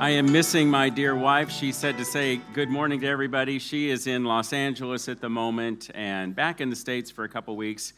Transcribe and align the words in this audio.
I 0.00 0.12
am 0.12 0.32
missing 0.32 0.70
my 0.70 0.88
dear 0.88 1.14
wife. 1.14 1.50
She 1.50 1.72
said 1.72 1.98
to 1.98 2.06
say 2.06 2.40
good 2.54 2.70
morning 2.70 3.00
to 3.00 3.06
everybody. 3.06 3.58
She 3.58 3.90
is 3.90 4.06
in 4.06 4.24
Los 4.24 4.54
Angeles 4.54 5.10
at 5.10 5.20
the 5.20 5.28
moment 5.28 5.90
and 5.92 6.34
back 6.34 6.62
in 6.62 6.70
the 6.70 6.76
States 6.76 7.10
for 7.10 7.24
a 7.24 7.28
couple 7.28 7.54
weeks 7.54 7.92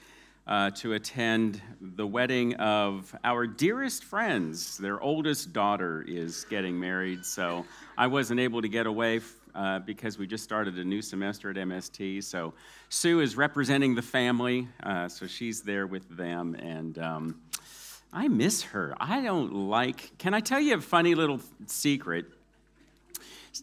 uh, 0.48 0.70
to 0.70 0.94
attend 0.94 1.62
the 1.80 2.04
wedding 2.04 2.54
of 2.54 3.14
our 3.22 3.46
dearest 3.46 4.02
friends. 4.02 4.78
Their 4.78 5.00
oldest 5.00 5.52
daughter 5.52 6.04
is 6.04 6.44
getting 6.50 6.80
married, 6.80 7.24
so 7.24 7.64
I 7.96 8.08
wasn't 8.08 8.40
able 8.40 8.62
to 8.62 8.68
get 8.68 8.88
away 8.88 9.20
uh, 9.54 9.78
because 9.78 10.18
we 10.18 10.26
just 10.26 10.42
started 10.42 10.76
a 10.78 10.84
new 10.84 11.02
semester 11.02 11.50
at 11.50 11.56
MST. 11.56 12.24
So 12.24 12.52
Sue 12.88 13.20
is 13.20 13.36
representing 13.36 13.94
the 13.94 14.02
family, 14.02 14.66
uh, 14.82 15.06
so 15.06 15.28
she's 15.28 15.62
there 15.62 15.86
with 15.86 16.08
them, 16.16 16.56
and 16.56 16.98
um, 16.98 17.40
I 18.12 18.28
miss 18.28 18.62
her. 18.62 18.94
I 19.00 19.22
don't 19.22 19.54
like. 19.54 20.16
Can 20.18 20.34
I 20.34 20.40
tell 20.40 20.60
you 20.60 20.74
a 20.74 20.80
funny 20.80 21.14
little 21.14 21.40
secret? 21.66 22.26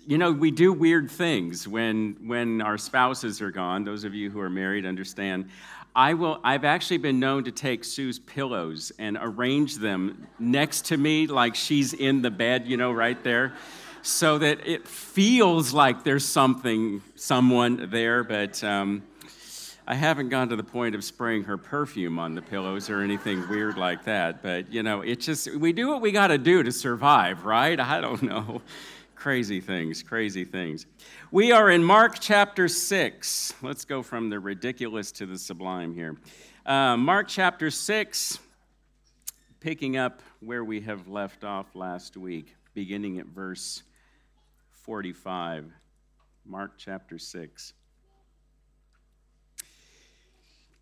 You 0.08 0.18
know, 0.18 0.32
we 0.32 0.50
do 0.50 0.74
weird 0.74 1.10
things 1.12 1.68
when 1.68 2.16
when 2.26 2.62
our 2.62 2.78
spouses 2.78 3.42
are 3.42 3.52
gone. 3.52 3.84
Those 3.84 4.04
of 4.04 4.16
you 4.16 4.32
who 4.32 4.40
are 4.40 4.50
married 4.50 4.86
understand. 4.86 5.50
I 5.96 6.14
will 6.14 6.40
I've 6.44 6.66
actually 6.66 6.98
been 6.98 7.20
known 7.20 7.44
to 7.44 7.52
take 7.52 7.84
Sue's 7.84 8.20
pillows 8.20 8.92
and 8.98 9.18
arrange 9.20 9.78
them 9.78 10.28
next 10.40 10.86
to 10.86 10.98
me 10.98 11.28
like 11.28 11.56
she's 11.56 11.94
in 11.94 12.22
the 12.22 12.32
bed, 12.32 12.68
you 12.68 12.78
know, 12.78 12.92
right 12.92 13.22
there. 13.24 13.54
So 14.02 14.38
that 14.38 14.66
it 14.66 14.88
feels 14.88 15.74
like 15.74 16.04
there's 16.04 16.26
something, 16.26 17.02
someone 17.16 17.90
there, 17.92 18.24
but 18.24 18.64
um, 18.64 19.04
I 19.92 19.96
haven't 19.96 20.30
gone 20.30 20.50
to 20.50 20.56
the 20.56 20.64
point 20.64 20.94
of 20.94 21.04
spraying 21.04 21.46
her 21.46 21.58
perfume 21.58 22.20
on 22.20 22.36
the 22.36 22.44
pillows 22.44 22.92
or 22.92 23.02
anything 23.02 23.50
weird 23.50 23.76
like 23.76 24.04
that. 24.04 24.44
But, 24.44 24.72
you 24.72 24.84
know, 24.84 25.02
it 25.02 25.20
just, 25.20 25.52
we 25.56 25.74
do 25.74 25.88
what 25.88 26.00
we 26.00 26.12
got 26.12 26.28
to 26.28 26.38
do 26.38 26.62
to 26.62 26.72
survive, 26.72 27.44
right? 27.44 27.80
I 27.80 28.00
don't 28.00 28.22
know. 28.22 28.62
Crazy 29.16 29.60
things, 29.60 30.04
crazy 30.04 30.46
things. 30.46 30.86
We 31.32 31.52
are 31.52 31.72
in 31.72 31.84
Mark 31.84 32.20
chapter 32.20 32.68
6. 32.68 33.54
Let's 33.64 33.84
go 33.84 34.04
from 34.04 34.30
the 34.30 34.40
ridiculous 34.40 35.12
to 35.14 35.26
the 35.26 35.40
sublime 35.40 35.96
here. 35.96 36.18
Uh, 36.68 36.96
Mark 36.96 37.28
chapter 37.28 37.72
6, 37.72 38.38
picking 39.60 39.98
up 39.98 40.22
where 40.40 40.64
we 40.64 40.82
have 40.82 41.08
left 41.08 41.44
off 41.44 41.76
last 41.76 42.16
week, 42.16 42.56
beginning 42.76 43.18
at 43.18 43.26
verse 43.26 43.82
45. 44.70 45.66
Mark 46.46 46.74
chapter 46.78 47.18
6. 47.18 47.74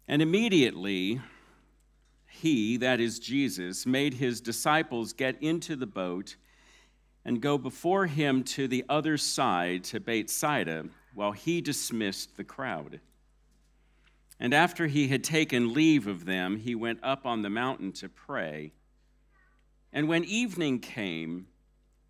And 0.08 0.22
immediately, 0.22 1.22
he, 2.28 2.78
that 2.78 3.00
is 3.00 3.20
Jesus, 3.20 3.86
made 3.86 4.14
his 4.14 4.40
disciples 4.40 5.12
get 5.12 5.42
into 5.42 5.76
the 5.76 5.88
boat 5.88 6.36
and 7.26 7.42
go 7.42 7.58
before 7.58 8.06
him 8.06 8.44
to 8.44 8.68
the 8.68 8.86
other 8.88 9.18
side 9.18 9.84
to 9.84 10.00
Bethsaida, 10.00 10.86
while 11.14 11.34
he 11.34 11.60
dismissed 11.60 12.38
the 12.38 12.44
crowd. 12.44 13.02
And 14.40 14.54
after 14.54 14.88
he 14.88 15.08
had 15.08 15.24
taken 15.24 15.74
leave 15.74 16.08
of 16.08 16.26
them, 16.26 16.58
he 16.58 16.76
went 16.76 17.00
up 17.04 17.26
on 17.26 17.42
the 17.42 17.50
mountain 17.50 17.92
to 17.94 18.08
pray. 18.08 18.72
And 19.92 20.08
when 20.08 20.24
evening 20.24 20.80
came, 20.80 21.48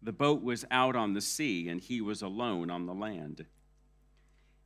the 0.04 0.12
boat 0.12 0.44
was 0.44 0.66
out 0.70 0.96
on 0.96 1.14
the 1.14 1.22
sea, 1.22 1.70
and 1.70 1.82
he 1.82 2.02
was 2.02 2.22
alone 2.22 2.70
on 2.70 2.86
the 2.86 2.94
land. 2.94 3.46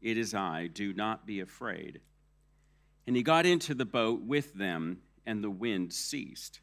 It 0.00 0.16
is 0.16 0.34
I, 0.34 0.68
do 0.68 0.92
not 0.92 1.26
be 1.26 1.40
afraid. 1.40 2.00
And 3.06 3.16
he 3.16 3.22
got 3.22 3.46
into 3.46 3.74
the 3.74 3.84
boat 3.84 4.22
with 4.22 4.54
them, 4.54 4.98
and 5.26 5.42
the 5.42 5.50
wind 5.50 5.92
ceased. 5.92 6.60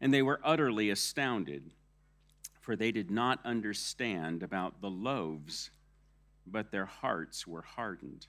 And 0.00 0.14
they 0.14 0.22
were 0.22 0.40
utterly 0.44 0.90
astounded, 0.90 1.72
for 2.60 2.76
they 2.76 2.92
did 2.92 3.10
not 3.10 3.40
understand 3.44 4.42
about 4.42 4.80
the 4.80 4.90
loaves, 4.90 5.70
but 6.46 6.70
their 6.70 6.86
hearts 6.86 7.46
were 7.46 7.62
hardened. 7.62 8.26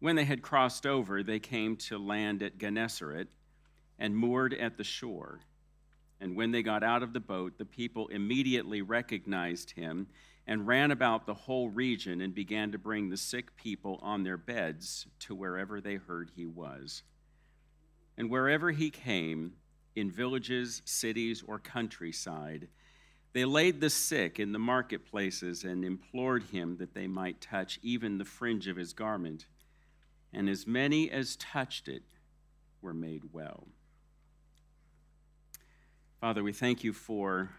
When 0.00 0.16
they 0.16 0.24
had 0.24 0.42
crossed 0.42 0.86
over, 0.86 1.22
they 1.22 1.38
came 1.38 1.76
to 1.76 1.98
land 1.98 2.42
at 2.42 2.58
Gennesaret 2.58 3.28
and 3.98 4.16
moored 4.16 4.54
at 4.54 4.76
the 4.76 4.84
shore. 4.84 5.40
And 6.20 6.36
when 6.36 6.50
they 6.50 6.62
got 6.62 6.82
out 6.82 7.02
of 7.02 7.12
the 7.12 7.20
boat, 7.20 7.58
the 7.58 7.64
people 7.64 8.08
immediately 8.08 8.82
recognized 8.82 9.70
him 9.70 10.06
and 10.46 10.66
ran 10.66 10.90
about 10.90 11.26
the 11.26 11.34
whole 11.34 11.68
region 11.68 12.20
and 12.20 12.34
began 12.34 12.72
to 12.72 12.78
bring 12.78 13.08
the 13.08 13.16
sick 13.16 13.56
people 13.56 13.98
on 14.02 14.22
their 14.22 14.36
beds 14.36 15.06
to 15.20 15.34
wherever 15.34 15.80
they 15.80 15.96
heard 15.96 16.30
he 16.34 16.46
was. 16.46 17.02
And 18.16 18.30
wherever 18.30 18.70
he 18.70 18.90
came, 18.90 19.54
in 19.96 20.10
villages, 20.10 20.82
cities, 20.84 21.42
or 21.46 21.58
countryside, 21.58 22.68
they 23.32 23.44
laid 23.44 23.80
the 23.80 23.90
sick 23.90 24.40
in 24.40 24.52
the 24.52 24.58
marketplaces 24.58 25.64
and 25.64 25.84
implored 25.84 26.44
him 26.44 26.76
that 26.78 26.94
they 26.94 27.06
might 27.06 27.40
touch 27.40 27.78
even 27.82 28.18
the 28.18 28.24
fringe 28.24 28.66
of 28.66 28.76
his 28.76 28.92
garment. 28.92 29.46
And 30.32 30.48
as 30.48 30.66
many 30.66 31.10
as 31.10 31.36
touched 31.36 31.88
it 31.88 32.02
were 32.82 32.94
made 32.94 33.22
well. 33.32 33.68
Father, 36.20 36.42
we 36.42 36.52
thank 36.52 36.84
you 36.84 36.92
for 36.92 37.50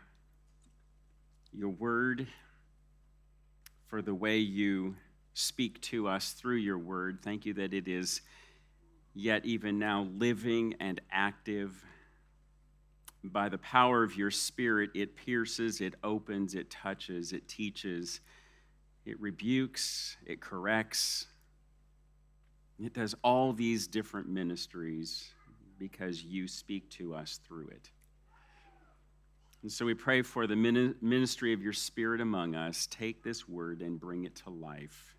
your 1.53 1.69
word 1.69 2.27
for 3.91 4.01
the 4.01 4.15
way 4.15 4.37
you 4.37 4.95
speak 5.33 5.81
to 5.81 6.07
us 6.07 6.31
through 6.31 6.55
your 6.55 6.77
word. 6.77 7.19
Thank 7.21 7.45
you 7.45 7.53
that 7.55 7.73
it 7.73 7.89
is 7.89 8.21
yet 9.13 9.45
even 9.45 9.77
now 9.77 10.07
living 10.17 10.75
and 10.79 11.01
active. 11.11 11.83
By 13.21 13.49
the 13.49 13.57
power 13.57 14.01
of 14.01 14.15
your 14.15 14.31
spirit, 14.31 14.91
it 14.95 15.17
pierces, 15.17 15.81
it 15.81 15.95
opens, 16.05 16.55
it 16.55 16.69
touches, 16.69 17.33
it 17.33 17.49
teaches, 17.49 18.21
it 19.05 19.19
rebukes, 19.19 20.15
it 20.25 20.39
corrects. 20.39 21.27
It 22.81 22.93
does 22.93 23.13
all 23.25 23.51
these 23.51 23.87
different 23.87 24.29
ministries 24.29 25.31
because 25.77 26.23
you 26.23 26.47
speak 26.47 26.89
to 26.91 27.13
us 27.13 27.41
through 27.45 27.67
it. 27.67 27.89
And 29.61 29.71
so 29.71 29.85
we 29.85 29.93
pray 29.93 30.23
for 30.23 30.47
the 30.47 30.55
ministry 30.55 31.53
of 31.53 31.61
your 31.61 31.73
Spirit 31.73 32.19
among 32.19 32.55
us. 32.55 32.87
Take 32.89 33.23
this 33.23 33.47
word 33.47 33.81
and 33.81 33.99
bring 33.99 34.23
it 34.23 34.35
to 34.37 34.49
life 34.49 35.15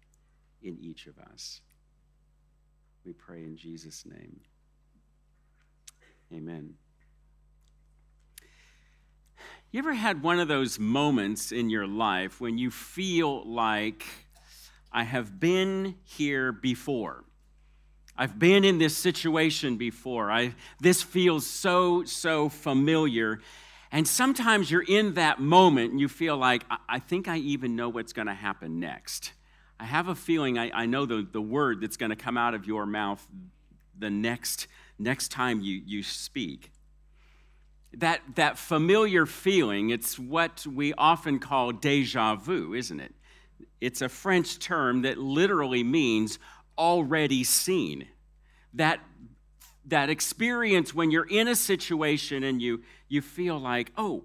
in 0.62 0.76
each 0.80 1.06
of 1.06 1.16
us. 1.18 1.60
We 3.04 3.12
pray 3.12 3.44
in 3.44 3.56
Jesus' 3.56 4.04
name. 4.04 4.40
Amen. 6.32 6.74
You 9.70 9.78
ever 9.78 9.94
had 9.94 10.22
one 10.22 10.38
of 10.38 10.48
those 10.48 10.78
moments 10.78 11.52
in 11.52 11.70
your 11.70 11.86
life 11.86 12.40
when 12.40 12.58
you 12.58 12.70
feel 12.70 13.48
like, 13.48 14.04
I 14.92 15.04
have 15.04 15.40
been 15.40 15.96
here 16.04 16.52
before? 16.52 17.24
I've 18.16 18.38
been 18.38 18.64
in 18.64 18.78
this 18.78 18.96
situation 18.96 19.76
before. 19.76 20.30
I, 20.30 20.54
this 20.80 21.00
feels 21.02 21.46
so, 21.46 22.04
so 22.04 22.48
familiar. 22.48 23.40
And 23.92 24.08
sometimes 24.08 24.70
you're 24.70 24.82
in 24.82 25.14
that 25.14 25.38
moment 25.38 25.92
and 25.92 26.00
you 26.00 26.08
feel 26.08 26.38
like, 26.38 26.64
I, 26.70 26.78
I 26.88 26.98
think 26.98 27.28
I 27.28 27.36
even 27.36 27.76
know 27.76 27.90
what's 27.90 28.14
going 28.14 28.26
to 28.26 28.34
happen 28.34 28.80
next. 28.80 29.34
I 29.78 29.84
have 29.84 30.08
a 30.08 30.14
feeling 30.14 30.58
I, 30.58 30.70
I 30.72 30.86
know 30.86 31.04
the, 31.04 31.26
the 31.30 31.42
word 31.42 31.82
that's 31.82 31.98
going 31.98 32.10
to 32.10 32.16
come 32.16 32.38
out 32.38 32.54
of 32.54 32.66
your 32.66 32.86
mouth 32.86 33.24
the 33.98 34.08
next, 34.08 34.66
next 34.98 35.30
time 35.30 35.60
you, 35.60 35.82
you 35.84 36.02
speak. 36.02 36.72
That, 37.94 38.22
that 38.36 38.56
familiar 38.56 39.26
feeling, 39.26 39.90
it's 39.90 40.18
what 40.18 40.66
we 40.66 40.94
often 40.94 41.38
call 41.38 41.72
deja 41.72 42.36
vu, 42.36 42.72
isn't 42.72 42.98
it? 42.98 43.14
It's 43.82 44.00
a 44.00 44.08
French 44.08 44.58
term 44.58 45.02
that 45.02 45.18
literally 45.18 45.84
means 45.84 46.38
already 46.78 47.44
seen. 47.44 48.08
That 48.72 49.00
that 49.86 50.10
experience 50.10 50.94
when 50.94 51.10
you're 51.10 51.28
in 51.28 51.48
a 51.48 51.56
situation 51.56 52.44
and 52.44 52.62
you, 52.62 52.82
you 53.08 53.20
feel 53.20 53.58
like, 53.58 53.92
oh, 53.96 54.24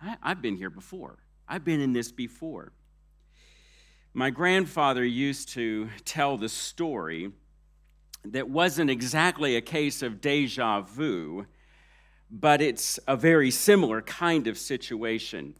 I, 0.00 0.16
I've 0.22 0.42
been 0.42 0.56
here 0.56 0.70
before. 0.70 1.18
I've 1.48 1.64
been 1.64 1.80
in 1.80 1.92
this 1.92 2.12
before. 2.12 2.72
My 4.14 4.30
grandfather 4.30 5.04
used 5.04 5.50
to 5.50 5.88
tell 6.04 6.36
the 6.36 6.48
story 6.48 7.32
that 8.24 8.48
wasn't 8.48 8.90
exactly 8.90 9.56
a 9.56 9.60
case 9.60 10.02
of 10.02 10.20
deja 10.20 10.80
vu, 10.80 11.46
but 12.30 12.60
it's 12.60 12.98
a 13.06 13.16
very 13.16 13.50
similar 13.50 14.02
kind 14.02 14.46
of 14.46 14.58
situation. 14.58 15.54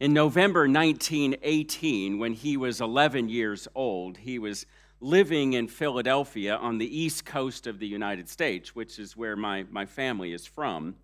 In 0.00 0.14
November 0.14 0.60
1918, 0.60 2.18
when 2.18 2.32
he 2.32 2.56
was 2.56 2.80
11 2.80 3.28
years 3.28 3.68
old, 3.74 4.16
he 4.18 4.38
was 4.38 4.64
living 5.00 5.54
in 5.54 5.66
Philadelphia 5.66 6.56
on 6.56 6.78
the 6.78 6.98
east 6.98 7.24
coast 7.24 7.66
of 7.66 7.78
the 7.78 7.86
United 7.86 8.28
States, 8.28 8.74
which 8.74 8.98
is 8.98 9.16
where 9.16 9.34
my, 9.34 9.64
my 9.70 9.86
family 9.86 10.32
is 10.32 10.46
from. 10.46 10.94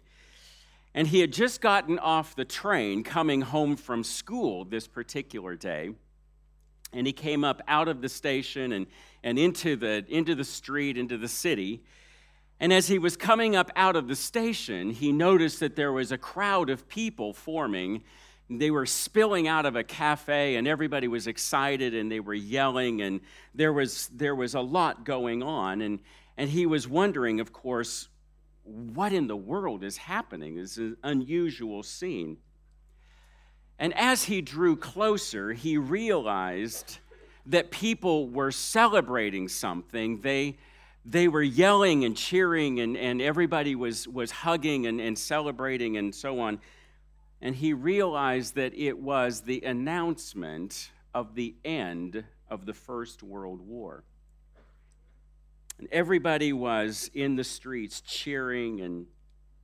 And 0.95 1.09
he 1.09 1.21
had 1.21 1.33
just 1.33 1.61
gotten 1.61 1.99
off 1.99 2.37
the 2.37 2.45
train 2.45 3.03
coming 3.03 3.43
home 3.43 3.77
from 3.77 4.05
school 4.05 4.65
this 4.65 4.87
particular 4.87 5.55
day. 5.55 5.91
And 6.93 7.07
he 7.07 7.13
came 7.13 7.45
up 7.45 7.61
out 7.69 7.89
of 7.89 8.01
the 8.01 8.09
station 8.09 8.73
and, 8.73 8.87
and 9.23 9.39
into, 9.39 9.77
the, 9.77 10.05
into 10.09 10.35
the 10.35 10.45
street, 10.45 10.97
into 10.97 11.19
the 11.19 11.29
city. 11.29 11.83
And 12.61 12.73
as 12.73 12.89
he 12.89 12.99
was 12.99 13.17
coming 13.17 13.57
up 13.57 13.71
out 13.77 13.97
of 13.97 14.09
the 14.09 14.17
station, 14.17 14.91
he 14.91 15.13
noticed 15.13 15.61
that 15.61 15.77
there 15.77 15.93
was 15.93 16.13
a 16.13 16.19
crowd 16.19 16.71
of 16.71 16.89
people 16.89 17.35
forming 17.35 18.03
they 18.49 18.71
were 18.71 18.87
spilling 18.87 19.49
out 19.49 19.67
of 19.67 19.75
a 19.75 19.83
cafe 19.83 20.57
and 20.57 20.69
everybody 20.69 21.09
was 21.09 21.27
excited 21.27 21.95
and 21.95 22.11
they 22.11 22.21
were 22.21 22.35
yelling 22.35 23.03
and 23.03 23.21
there 23.55 23.73
was 23.73 24.09
there 24.09 24.35
was 24.35 24.55
a 24.55 24.61
lot 24.61 25.05
going 25.05 25.43
on. 25.43 25.81
And 25.81 25.99
and 26.37 26.49
he 26.49 26.67
was 26.67 26.87
wondering 26.87 27.41
of 27.41 27.53
course 27.53 28.09
what 28.63 29.13
in 29.13 29.27
the 29.27 29.37
world 29.37 29.83
is 29.85 29.97
happening? 29.97 30.59
It's 30.59 30.77
an 30.77 30.97
unusual 31.03 31.83
scene. 31.83 32.39
And 33.79 33.97
as 33.97 34.25
he 34.25 34.41
drew 34.41 34.77
closer 34.77 35.53
he 35.53 35.77
realized 35.77 36.99
that 37.47 37.71
people 37.71 38.29
were 38.29 38.53
celebrating 38.53 39.49
something. 39.49 40.21
They 40.21 40.59
they 41.05 41.29
were 41.29 41.43
yelling 41.43 42.05
and 42.05 42.17
cheering 42.17 42.81
and, 42.81 42.97
and 42.97 43.23
everybody 43.23 43.77
was, 43.77 44.09
was 44.09 44.33
hugging 44.33 44.87
and, 44.87 45.01
and 45.01 45.17
celebrating 45.17 45.97
and 45.97 46.13
so 46.13 46.41
on 46.41 46.59
and 47.41 47.55
he 47.55 47.73
realized 47.73 48.55
that 48.55 48.75
it 48.75 48.99
was 48.99 49.43
the 49.43 49.62
announcement 49.62 50.91
of 51.15 51.35
the 51.35 51.55
end 51.65 52.25
of 52.49 52.67
the 52.67 52.73
First 52.73 53.23
World 53.23 53.61
War. 53.61 54.05
And 55.79 55.88
everybody 55.93 56.53
was 56.53 57.11
in 57.12 57.37
the 57.37 57.44
streets 57.44 58.00
cheering 58.00 58.81
and 58.81 59.06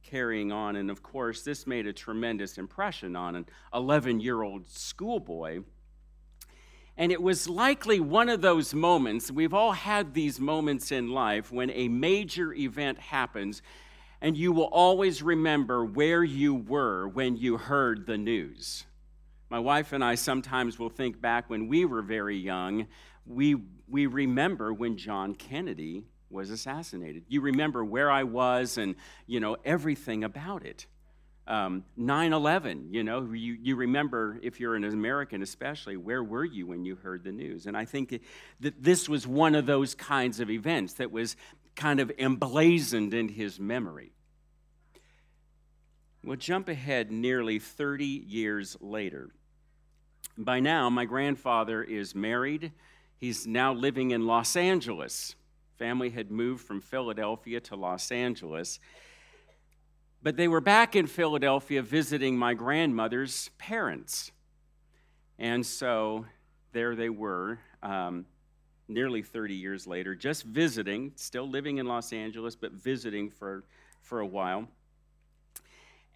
carrying 0.03 0.53
on. 0.53 0.77
And 0.77 0.91
of 0.91 1.03
course, 1.03 1.43
this 1.43 1.67
made 1.67 1.87
a 1.87 1.93
tremendous 1.93 2.59
impression 2.59 3.17
on 3.17 3.35
an 3.35 3.47
11 3.73 4.21
year 4.21 4.43
old 4.43 4.69
schoolboy. 4.69 5.63
And 6.99 7.11
it 7.11 7.23
was 7.23 7.49
likely 7.49 8.01
one 8.01 8.29
of 8.29 8.43
those 8.43 8.75
moments, 8.75 9.31
we've 9.31 9.55
all 9.55 9.73
had 9.73 10.13
these 10.13 10.39
moments 10.39 10.93
in 10.93 11.11
life 11.11 11.51
when 11.51 11.71
a 11.71 11.89
major 11.89 12.53
event 12.53 12.99
happens 12.99 13.63
and 14.23 14.37
you 14.37 14.53
will 14.53 14.69
always 14.71 15.21
remember 15.21 15.85
where 15.85 16.23
you 16.23 16.55
were 16.55 17.09
when 17.09 17.37
you 17.37 17.57
heard 17.57 18.07
the 18.07 18.17
news. 18.17 18.87
My 19.51 19.59
wife 19.59 19.93
and 19.93 20.03
I 20.03 20.15
sometimes 20.15 20.79
will 20.79 20.89
think 20.89 21.21
back 21.21 21.51
when 21.51 21.67
we 21.67 21.85
were 21.85 22.03
very 22.03 22.39
young, 22.39 22.87
we, 23.27 23.57
we 23.89 24.07
remember 24.07 24.73
when 24.73 24.97
John 24.97 25.35
Kennedy 25.35 26.05
was 26.31 26.51
assassinated. 26.51 27.25
You 27.29 27.41
remember 27.41 27.85
where 27.85 28.13
I 28.13 28.23
was 28.23 28.79
and, 28.79 28.95
you 29.27 29.41
know, 29.41 29.57
everything 29.65 30.23
about 30.23 30.65
it. 30.65 30.87
Um, 31.49 31.85
9 31.97 32.33
11, 32.33 32.95
you 32.95 33.03
know, 33.03 33.29
you, 33.33 33.59
you 33.61 33.75
remember, 33.75 34.39
if 34.45 34.61
you're 34.61 34.77
an 34.77 34.85
American 34.85 35.43
especially, 35.43 35.97
where 35.97 36.23
were 36.23 36.45
you 36.45 36.69
when 36.69 36.85
you 36.85 36.95
heard 36.95 37.25
the 37.25 37.33
news? 37.33 37.67
And 37.67 37.77
I 37.77 37.85
think 37.85 38.21
that 38.61 38.81
this 38.81 39.09
was 39.09 39.27
one 39.27 39.57
of 39.57 39.67
those 39.67 39.97
kinds 39.97 40.39
of 40.39 40.49
events 40.49 40.95
that 40.95 41.11
was 41.11 41.37
kind 41.75 42.01
of 42.01 42.11
emblazoned 42.19 43.15
in 43.15 43.29
his 43.29 43.59
memory. 43.59 44.13
We'll 46.25 46.37
jump 46.37 46.69
ahead 46.69 47.11
nearly 47.11 47.59
30 47.59 48.05
years 48.05 48.77
later. 48.81 49.31
By 50.39 50.61
now, 50.61 50.89
my 50.89 51.05
grandfather 51.05 51.83
is 51.83 52.15
married. 52.15 52.73
He's 53.17 53.47
now 53.47 53.73
living 53.73 54.13
in 54.13 54.27
Los 54.27 54.57
Angeles. 54.57 55.35
Family 55.79 56.11
had 56.11 56.31
moved 56.31 56.65
from 56.65 56.81
Philadelphia 56.81 57.61
to 57.61 57.77
Los 57.77 58.13
Angeles. 58.13 58.79
But 60.23 60.37
they 60.37 60.47
were 60.47 60.61
back 60.61 60.95
in 60.95 61.09
Philadelphia 61.09 61.83
visiting 61.83 62.39
my 62.39 62.55
grandmother's 62.55 63.51
parents. 63.59 64.31
And 65.39 65.67
so 65.67 66.27
there 66.73 66.95
they 66.95 67.09
were, 67.09 67.59
um, 67.83 68.27
nearly 68.89 69.23
30 69.23 69.55
years 69.55 69.87
later, 69.87 70.15
just 70.15 70.45
visiting, 70.45 71.13
still 71.17 71.49
living 71.49 71.79
in 71.79 71.87
Los 71.87 72.13
Angeles, 72.13 72.57
but 72.57 72.73
visiting 72.73 73.31
for, 73.31 73.65
for 74.01 74.21
a 74.21 74.27
while. 74.27 74.69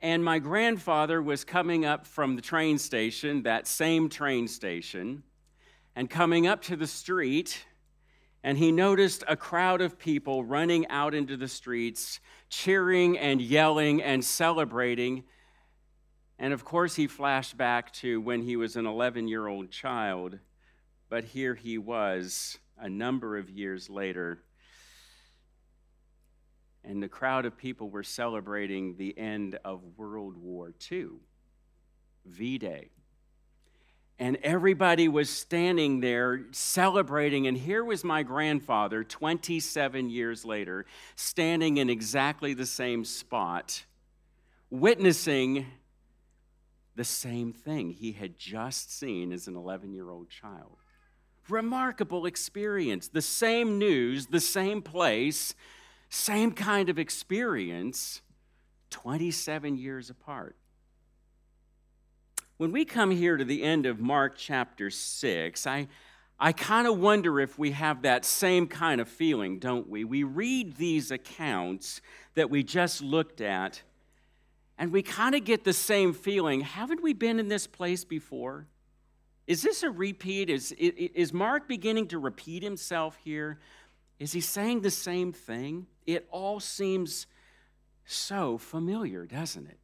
And 0.03 0.23
my 0.23 0.39
grandfather 0.39 1.23
was 1.23 1.45
coming 1.45 1.85
up 1.85 2.07
from 2.07 2.37
the 2.37 2.43
train 2.43 2.79
station, 2.79 3.43
that 3.45 3.67
same 3.67 4.09
train 4.09 4.47
station, 4.47 5.23
and 5.95 6.11
coming 6.11 6.47
up 6.47 6.63
to 6.63 6.77
the 6.77 6.87
street, 6.87 7.65
and 8.43 8.59
he 8.59 8.71
noticed 8.71 9.25
a 9.27 9.37
crowd 9.37 9.81
of 9.81 9.99
people 9.99 10.45
running 10.45 10.87
out 10.89 11.15
into 11.15 11.37
the 11.37 11.49
streets, 11.49 12.21
cheering 12.49 13.19
and 13.19 13.41
yelling 13.41 14.03
and 14.03 14.25
celebrating. 14.25 15.25
And 16.39 16.53
of 16.53 16.65
course, 16.65 16.95
he 16.95 17.07
flashed 17.07 17.57
back 17.57 17.93
to 17.95 18.21
when 18.21 18.43
he 18.43 18.57
was 18.57 18.77
an 18.77 18.87
11 18.87 19.27
year 19.27 19.47
old 19.47 19.71
child, 19.71 20.39
but 21.09 21.25
here 21.25 21.55
he 21.55 21.79
was 21.79 22.59
a 22.79 22.89
number 22.89 23.37
of 23.37 23.49
years 23.49 23.89
later 23.89 24.41
and 26.87 27.03
the 27.03 27.09
crowd 27.09 27.45
of 27.45 27.57
people 27.57 27.91
were 27.91 28.05
celebrating 28.05 28.97
the 28.97 29.17
end 29.19 29.59
of 29.65 29.81
World 29.97 30.37
War 30.37 30.73
II, 30.91 31.09
V 32.25 32.59
Day. 32.59 32.91
And 34.19 34.39
everybody 34.43 35.09
was 35.09 35.29
standing 35.29 36.01
there 36.01 36.47
celebrating. 36.53 37.49
And 37.49 37.57
here 37.57 37.85
was 37.85 38.03
my 38.03 38.23
grandfather, 38.23 39.05
27 39.05 40.09
years 40.09 40.45
later, 40.45 40.87
standing 41.17 41.77
in 41.77 41.91
exactly 41.91 42.55
the 42.55 42.65
same 42.65 43.05
spot, 43.05 43.85
witnessing 44.71 45.67
the 46.95 47.05
same 47.05 47.53
thing 47.53 47.91
he 47.91 48.13
had 48.13 48.39
just 48.39 48.97
seen 48.97 49.33
as 49.33 49.49
an 49.49 49.57
11 49.57 49.93
year 49.93 50.09
old 50.09 50.31
child. 50.31 50.79
Remarkable 51.49 52.27
experience. 52.27 53.09
The 53.09 53.23
same 53.23 53.79
news, 53.79 54.27
the 54.27 54.41
same 54.41 54.83
place, 54.83 55.55
same 56.09 56.53
kind 56.53 56.89
of 56.89 56.99
experience 56.99 58.23
27 58.91 59.77
years 59.77 60.11
apart. 60.11 60.57
When 62.57 62.73
we 62.73 62.85
come 62.85 63.11
here 63.11 63.37
to 63.37 63.45
the 63.45 63.63
end 63.63 63.85
of 63.85 64.01
Mark 64.01 64.37
chapter 64.37 64.89
6, 64.89 65.67
I, 65.67 65.89
I 66.41 66.53
kind 66.53 66.87
of 66.87 66.99
wonder 66.99 67.39
if 67.39 67.59
we 67.59 67.73
have 67.73 68.03
that 68.03 68.25
same 68.25 68.67
kind 68.67 69.01
of 69.01 69.09
feeling, 69.09 69.59
don't 69.59 69.89
we? 69.89 70.05
We 70.05 70.23
read 70.23 70.77
these 70.77 71.11
accounts 71.11 72.01
that 72.35 72.49
we 72.49 72.63
just 72.63 73.03
looked 73.03 73.41
at, 73.41 73.83
and 74.79 74.91
we 74.91 75.03
kind 75.03 75.35
of 75.35 75.45
get 75.45 75.65
the 75.65 75.73
same 75.73 76.15
feeling. 76.15 76.63
Haven't 76.63 77.03
we 77.03 77.13
been 77.13 77.39
in 77.39 77.49
this 77.49 77.67
place 77.67 78.05
before? 78.05 78.67
Is 79.47 79.63
this 79.63 79.83
a 79.83 79.91
repeat? 79.91 80.51
Is, 80.51 80.73
is 80.73 81.33
Mark 81.33 81.69
beginning 81.69 82.09
to 82.09 82.19
repeat 82.19 82.63
himself 82.63 83.17
here? 83.23 83.59
Is 84.19 84.33
he 84.33 84.41
saying 84.41 84.81
the 84.81 84.91
same 84.91 85.33
thing? 85.33 85.87
It 86.07 86.27
all 86.31 86.59
seems 86.59 87.27
so 88.05 88.59
familiar, 88.59 89.27
doesn't 89.27 89.67
it? 89.67 89.79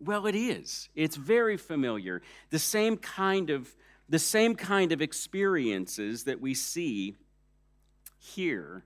Well, 0.00 0.26
it 0.26 0.34
is. 0.34 0.88
It's 0.94 1.16
very 1.16 1.56
familiar. 1.56 2.22
The 2.50 2.58
same 2.58 2.96
kind 2.96 3.50
of 3.50 3.74
the 4.08 4.18
same 4.18 4.54
kind 4.54 4.92
of 4.92 5.02
experiences 5.02 6.24
that 6.24 6.40
we 6.40 6.54
see 6.54 7.14
here, 8.18 8.84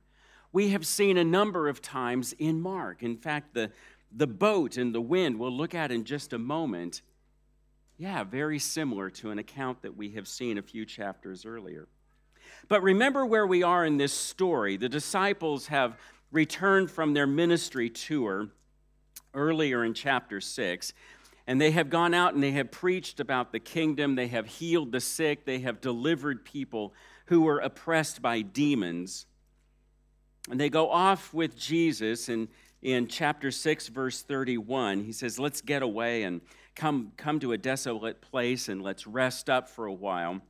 we 0.52 0.70
have 0.70 0.86
seen 0.86 1.16
a 1.16 1.24
number 1.24 1.68
of 1.68 1.80
times 1.80 2.34
in 2.38 2.60
Mark. 2.60 3.02
In 3.02 3.16
fact, 3.16 3.54
the, 3.54 3.70
the 4.10 4.26
boat 4.26 4.76
and 4.76 4.94
the 4.94 5.00
wind 5.00 5.38
we'll 5.38 5.56
look 5.56 5.74
at 5.74 5.90
in 5.90 6.04
just 6.04 6.32
a 6.32 6.38
moment. 6.38 7.02
Yeah, 8.02 8.24
very 8.24 8.58
similar 8.58 9.10
to 9.10 9.30
an 9.30 9.38
account 9.38 9.82
that 9.82 9.96
we 9.96 10.10
have 10.14 10.26
seen 10.26 10.58
a 10.58 10.62
few 10.62 10.84
chapters 10.84 11.46
earlier. 11.46 11.86
But 12.66 12.82
remember 12.82 13.24
where 13.24 13.46
we 13.46 13.62
are 13.62 13.84
in 13.84 13.96
this 13.96 14.12
story. 14.12 14.76
The 14.76 14.88
disciples 14.88 15.68
have 15.68 15.96
returned 16.32 16.90
from 16.90 17.14
their 17.14 17.28
ministry 17.28 17.88
tour 17.88 18.48
earlier 19.34 19.84
in 19.84 19.94
chapter 19.94 20.40
6. 20.40 20.92
And 21.46 21.60
they 21.60 21.70
have 21.70 21.90
gone 21.90 22.12
out 22.12 22.34
and 22.34 22.42
they 22.42 22.50
have 22.50 22.72
preached 22.72 23.20
about 23.20 23.52
the 23.52 23.60
kingdom. 23.60 24.16
They 24.16 24.26
have 24.26 24.48
healed 24.48 24.90
the 24.90 24.98
sick. 24.98 25.44
They 25.44 25.60
have 25.60 25.80
delivered 25.80 26.44
people 26.44 26.94
who 27.26 27.42
were 27.42 27.60
oppressed 27.60 28.20
by 28.20 28.40
demons. 28.40 29.26
And 30.50 30.58
they 30.58 30.70
go 30.70 30.90
off 30.90 31.32
with 31.32 31.56
Jesus 31.56 32.28
in, 32.28 32.48
in 32.82 33.06
chapter 33.06 33.52
6, 33.52 33.86
verse 33.86 34.22
31. 34.22 35.04
He 35.04 35.12
says, 35.12 35.38
Let's 35.38 35.60
get 35.60 35.82
away 35.82 36.24
and 36.24 36.40
come, 36.74 37.12
come 37.16 37.40
to 37.40 37.52
a 37.52 37.58
desolate 37.58 38.20
place 38.20 38.68
and 38.68 38.82
let's 38.82 39.06
rest 39.06 39.50
up 39.50 39.68
for 39.68 39.86
a 39.86 39.92
while 39.92 40.40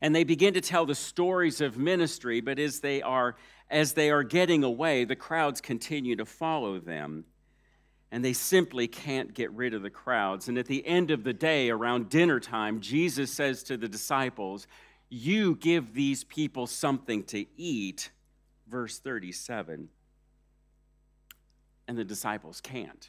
and 0.00 0.14
they 0.14 0.24
begin 0.24 0.54
to 0.54 0.60
tell 0.60 0.86
the 0.86 0.94
stories 0.94 1.60
of 1.60 1.76
ministry, 1.76 2.40
but 2.40 2.58
as 2.58 2.80
they 2.80 3.02
are 3.02 3.36
as 3.70 3.92
they 3.92 4.10
are 4.10 4.24
getting 4.24 4.64
away, 4.64 5.04
the 5.04 5.14
crowds 5.14 5.60
continue 5.60 6.16
to 6.16 6.26
follow 6.26 6.80
them. 6.80 7.24
and 8.12 8.24
they 8.24 8.32
simply 8.32 8.88
can't 8.88 9.34
get 9.34 9.52
rid 9.52 9.72
of 9.72 9.82
the 9.82 9.90
crowds. 9.90 10.48
And 10.48 10.58
at 10.58 10.66
the 10.66 10.84
end 10.84 11.12
of 11.12 11.22
the 11.22 11.32
day, 11.32 11.70
around 11.70 12.08
dinner 12.08 12.40
time, 12.40 12.80
Jesus 12.80 13.32
says 13.32 13.62
to 13.64 13.76
the 13.76 13.86
disciples, 13.86 14.66
You 15.08 15.54
give 15.54 15.94
these 15.94 16.24
people 16.24 16.66
something 16.66 17.22
to 17.24 17.46
eat. 17.56 18.10
Verse 18.66 18.98
37. 18.98 19.88
And 21.86 21.96
the 21.96 22.04
disciples 22.04 22.60
can't. 22.60 23.08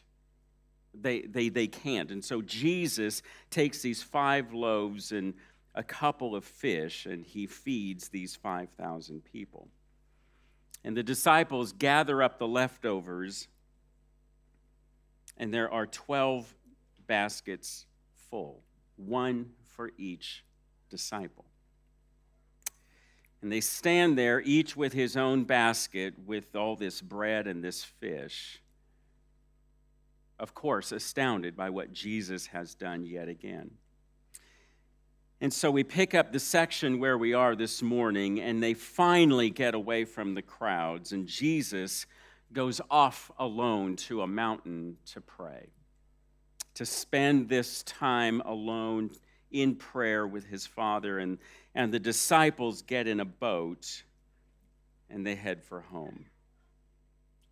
They, 0.94 1.22
they, 1.22 1.50
they 1.50 1.68
can't. 1.68 2.12
And 2.12 2.24
so 2.24 2.42
Jesus 2.42 3.22
takes 3.50 3.82
these 3.82 4.04
five 4.04 4.54
loaves 4.54 5.12
and 5.12 5.34
a 5.74 5.84
couple 5.84 6.36
of 6.36 6.44
fish, 6.44 7.06
and 7.06 7.26
he 7.26 7.48
feeds 7.48 8.10
these 8.10 8.36
5,000 8.36 9.24
people. 9.24 9.70
And 10.84 10.98
the 10.98 11.04
disciples 11.04 11.72
gather 11.72 12.22
up 12.22 12.40
the 12.40 12.48
leftovers 12.48 13.48
and 15.42 15.52
there 15.52 15.72
are 15.72 15.88
12 15.88 16.54
baskets 17.08 17.88
full, 18.30 18.62
one 18.96 19.52
for 19.66 19.92
each 19.98 20.44
disciple. 20.90 21.46
And 23.42 23.52
they 23.52 23.60
stand 23.60 24.20
there, 24.20 24.40
each 24.42 24.78
with 24.78 24.94
his 24.94 25.18
own 25.18 25.46
basket, 25.46 26.14
with 26.28 26.56
all 26.56 26.76
this 26.76 27.02
bread 27.02 27.48
and 27.48 27.64
this 27.64 27.84
fish. 27.84 28.61
Of 30.42 30.56
course, 30.56 30.92
astounded 30.92 31.56
by 31.56 31.70
what 31.70 31.94
Jesus 31.94 32.48
has 32.48 32.74
done 32.74 33.06
yet 33.06 33.30
again. 33.30 33.70
And 35.40 35.54
so 35.54 35.70
we 35.70 35.84
pick 35.84 36.16
up 36.16 36.34
the 36.34 36.40
section 36.40 36.98
where 36.98 37.16
we 37.16 37.36
are 37.36 37.56
this 37.56 37.84
morning, 37.84 38.42
and 38.42 38.62
they 38.62 38.74
finally 38.74 39.52
get 39.52 39.76
away 39.76 40.04
from 40.04 40.34
the 40.34 40.42
crowds, 40.42 41.12
and 41.12 41.28
Jesus 41.28 42.08
goes 42.52 42.82
off 42.90 43.30
alone 43.38 43.98
to 43.98 44.24
a 44.24 44.28
mountain 44.28 44.98
to 45.14 45.22
pray, 45.22 45.68
to 46.74 46.88
spend 46.88 47.48
this 47.48 47.84
time 47.84 48.42
alone 48.42 49.12
in 49.52 49.76
prayer 49.76 50.26
with 50.26 50.48
his 50.48 50.66
father. 50.66 51.20
And, 51.20 51.38
and 51.76 51.94
the 51.94 52.00
disciples 52.00 52.82
get 52.82 53.08
in 53.08 53.20
a 53.20 53.26
boat 53.26 54.02
and 55.08 55.24
they 55.24 55.36
head 55.36 55.64
for 55.64 55.82
home. 55.82 56.26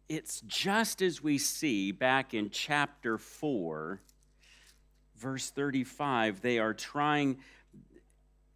It's 0.10 0.42
just 0.42 1.01
as 1.01 1.24
we 1.24 1.38
see 1.38 1.92
back 1.92 2.34
in 2.34 2.50
chapter 2.50 3.18
4, 3.18 4.01
verse 5.16 5.50
35. 5.51 6.42
They 6.42 6.60
are 6.60 6.74
trying, 6.74 7.38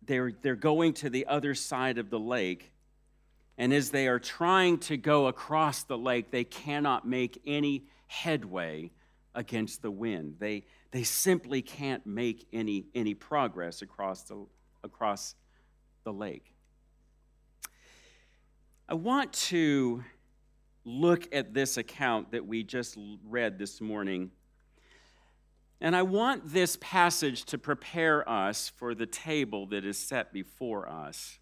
they're, 0.06 0.34
they're 0.42 0.56
going 0.56 0.94
to 0.96 1.10
the 1.10 1.28
other 1.28 1.56
side 1.56 1.98
of 1.98 2.10
the 2.10 2.20
lake 2.20 2.74
and 3.58 3.74
as 3.74 3.92
they 3.92 4.08
are 4.08 4.20
trying 4.20 4.80
to 4.80 4.98
go 4.98 5.28
across 5.28 5.84
the 5.84 5.98
lake, 5.98 6.32
they 6.32 6.44
cannot 6.44 7.08
make 7.08 7.42
any 7.46 7.86
headway 8.08 8.92
against 9.36 9.82
the 9.82 9.92
wind. 9.92 10.38
They, 10.40 10.64
they 10.92 11.04
simply 11.04 11.62
can't 11.62 12.06
make 12.06 12.48
any, 12.52 12.86
any 12.96 13.14
progress 13.14 13.82
across 13.82 14.24
the, 14.24 14.46
across 14.84 15.36
the 16.04 16.14
lake. 16.14 16.54
I 18.90 18.96
want 18.96 19.34
to 19.34 20.04
look 20.86 21.28
at 21.34 21.54
this 21.54 21.78
account 21.78 22.32
that 22.32 22.46
we 22.46 22.64
just 22.64 22.98
read 23.28 23.58
this 23.58 23.80
morning. 23.82 24.32
And 25.82 25.96
I 25.96 26.02
want 26.02 26.54
this 26.54 26.78
passage 26.80 27.46
to 27.46 27.58
prepare 27.58 28.28
us 28.28 28.70
for 28.70 28.96
the 28.96 29.06
table 29.06 29.66
that 29.68 29.86
is 29.86 29.98
set 29.98 30.34
before 30.34 30.90
us 30.90 31.40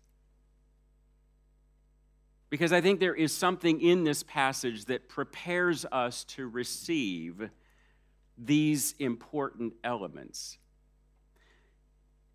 because 2.51 2.73
I 2.73 2.81
think 2.81 2.99
there 2.99 3.15
is 3.15 3.33
something 3.33 3.79
in 3.81 4.03
this 4.03 4.23
passage 4.23 4.85
that 4.85 5.07
prepares 5.07 5.85
us 5.89 6.25
to 6.25 6.47
receive 6.47 7.49
these 8.37 8.93
important 8.99 9.73
elements. 9.85 10.57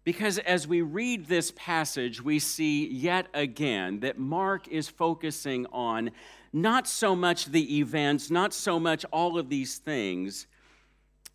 Because 0.05 0.39
as 0.39 0.67
we 0.67 0.81
read 0.81 1.27
this 1.27 1.53
passage, 1.55 2.23
we 2.23 2.39
see 2.39 2.89
yet 2.89 3.27
again 3.35 4.01
that 4.01 4.19
Mark 4.19 4.69
is 4.69 4.89
focusing 4.89 5.67
on 5.67 6.11
not 6.57 6.89
so 6.89 7.15
much 7.15 7.45
the 7.47 7.79
events, 7.81 8.31
not 8.31 8.55
so 8.55 8.81
much 8.81 9.05
all 9.13 9.39
of 9.39 9.51
these 9.51 9.77
things, 9.77 10.47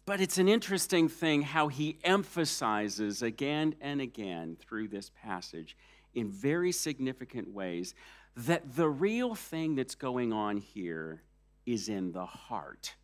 but 0.04 0.20
it's 0.20 0.40
an 0.40 0.50
interesting 0.50 1.08
thing 1.08 1.44
how 1.44 1.68
he 1.68 2.00
emphasizes 2.04 3.22
again 3.22 3.76
and 3.82 4.02
again 4.02 4.58
through 4.60 4.88
this 4.88 5.12
passage 5.22 5.78
in 6.16 6.32
very 6.32 6.72
significant 6.72 7.48
ways 7.54 7.94
that 8.36 8.76
the 8.76 8.90
real 8.90 9.36
thing 9.36 9.76
that's 9.76 9.94
going 9.94 10.34
on 10.34 10.58
here 10.58 11.22
is 11.68 11.88
in 11.88 12.12
the 12.14 12.26
heart 12.26 12.96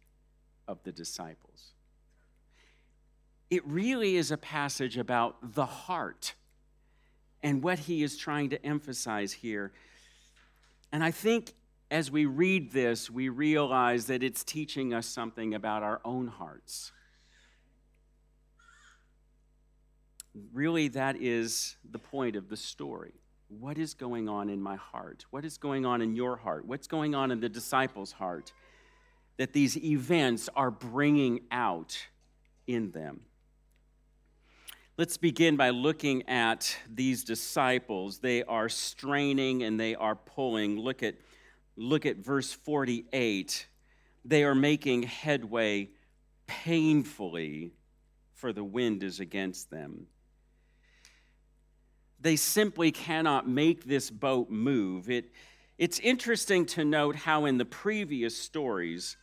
of 0.67 0.81
the 0.81 0.91
disciples. 0.91 1.73
It 3.51 3.63
really 3.67 4.15
is 4.15 4.31
a 4.31 4.37
passage 4.37 4.97
about 4.97 5.53
the 5.53 5.67
heart 5.67 6.33
and 7.43 7.61
what 7.61 7.77
he 7.77 8.01
is 8.01 8.17
trying 8.17 8.49
to 8.49 8.65
emphasize 8.65 9.33
here. 9.33 9.71
And 10.91 11.03
I 11.03 11.11
think 11.11 11.53
as 11.89 12.11
we 12.11 12.25
read 12.25 12.71
this, 12.71 13.09
we 13.09 13.29
realize 13.29 14.07
that 14.07 14.23
it's 14.23 14.43
teaching 14.43 14.93
us 14.93 15.05
something 15.05 15.53
about 15.53 15.83
our 15.83 16.01
own 16.03 16.27
hearts. 16.27 16.91
Really, 20.53 20.87
that 20.89 21.15
is 21.19 21.77
the 21.89 21.99
point 21.99 22.35
of 22.35 22.49
the 22.49 22.57
story 22.57 23.13
what 23.49 23.77
is 23.77 23.93
going 23.93 24.27
on 24.27 24.49
in 24.49 24.61
my 24.61 24.75
heart? 24.75 25.25
What 25.31 25.45
is 25.45 25.57
going 25.57 25.85
on 25.85 26.01
in 26.01 26.15
your 26.15 26.35
heart? 26.35 26.65
What's 26.65 26.87
going 26.87 27.15
on 27.15 27.31
in 27.31 27.39
the 27.39 27.49
disciples' 27.49 28.11
heart 28.11 28.51
that 29.37 29.53
these 29.53 29.77
events 29.77 30.49
are 30.55 30.71
bringing 30.71 31.41
out 31.51 31.97
in 32.65 32.91
them? 32.91 33.21
Let's 34.97 35.15
begin 35.15 35.55
by 35.55 35.69
looking 35.69 36.27
at 36.27 36.75
these 36.93 37.23
disciples. 37.23 38.19
They 38.19 38.43
are 38.43 38.67
straining 38.67 39.63
and 39.63 39.79
they 39.79 39.95
are 39.95 40.15
pulling. 40.15 40.79
Look 40.79 41.03
at, 41.03 41.15
look 41.77 42.05
at 42.05 42.17
verse 42.17 42.51
48. 42.51 43.67
They 44.25 44.43
are 44.43 44.55
making 44.55 45.03
headway 45.03 45.89
painfully, 46.47 47.71
for 48.33 48.51
the 48.51 48.63
wind 48.63 49.03
is 49.03 49.19
against 49.19 49.69
them 49.69 50.07
they 52.19 52.35
simply 52.35 52.91
cannot 52.91 53.47
make 53.47 53.85
this 53.85 54.09
boat 54.09 54.49
move. 54.49 55.09
It, 55.09 55.31
it's 55.77 55.99
interesting 55.99 56.65
to 56.67 56.83
note 56.83 57.15
how 57.15 57.45
in 57.45 57.57
the 57.57 57.65
previous 57.65 58.35
stories, 58.35 59.17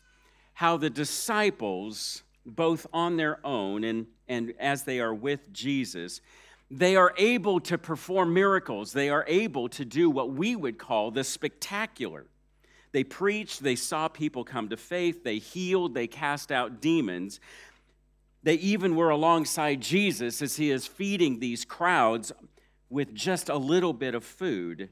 how 0.55 0.77
the 0.77 0.91
disciples, 0.91 2.23
both 2.47 2.87
on 2.93 3.17
their 3.17 3.45
own 3.45 3.85
and, 3.85 4.07
and 4.29 4.55
as 4.61 4.85
they 4.85 5.01
are 5.01 5.15
with 5.15 5.53
Jesus, 5.53 6.21
they 6.71 6.97
are 6.97 7.13
able 7.19 7.61
to 7.61 7.77
perform 7.77 8.33
miracles. 8.33 8.93
They 8.93 9.11
are 9.11 9.25
able 9.29 9.69
to 9.71 9.85
do 9.85 10.09
what 10.09 10.31
we 10.33 10.57
would 10.57 10.79
call 10.79 11.11
the 11.11 11.25
spectacular. 11.25 12.27
They 12.95 13.03
preached, 13.03 13.65
they 13.65 13.75
saw 13.75 14.07
people 14.07 14.45
come 14.45 14.69
to 14.69 14.77
faith, 14.77 15.25
they 15.25 15.39
healed, 15.39 15.95
they 15.95 16.07
cast 16.07 16.53
out 16.53 16.81
demons. 16.81 17.41
They 18.45 18.55
even 18.55 18.95
were 18.95 19.11
alongside 19.11 19.81
Jesus 19.81 20.41
as 20.41 20.55
he 20.55 20.71
is 20.71 20.87
feeding 20.87 21.41
these 21.41 21.65
crowds 21.65 22.31
with 22.89 23.13
just 23.13 23.49
a 23.49 23.57
little 23.57 23.95
bit 23.95 24.15
of 24.15 24.23
food. 24.23 24.91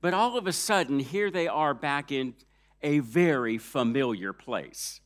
But 0.00 0.14
all 0.14 0.38
of 0.38 0.46
a 0.46 0.52
sudden, 0.52 1.00
here 1.00 1.28
they 1.28 1.48
are 1.48 1.74
back 1.74 2.12
in 2.12 2.34
a 2.82 3.00
very 3.00 3.58
familiar 3.58 4.32
place. 4.32 5.00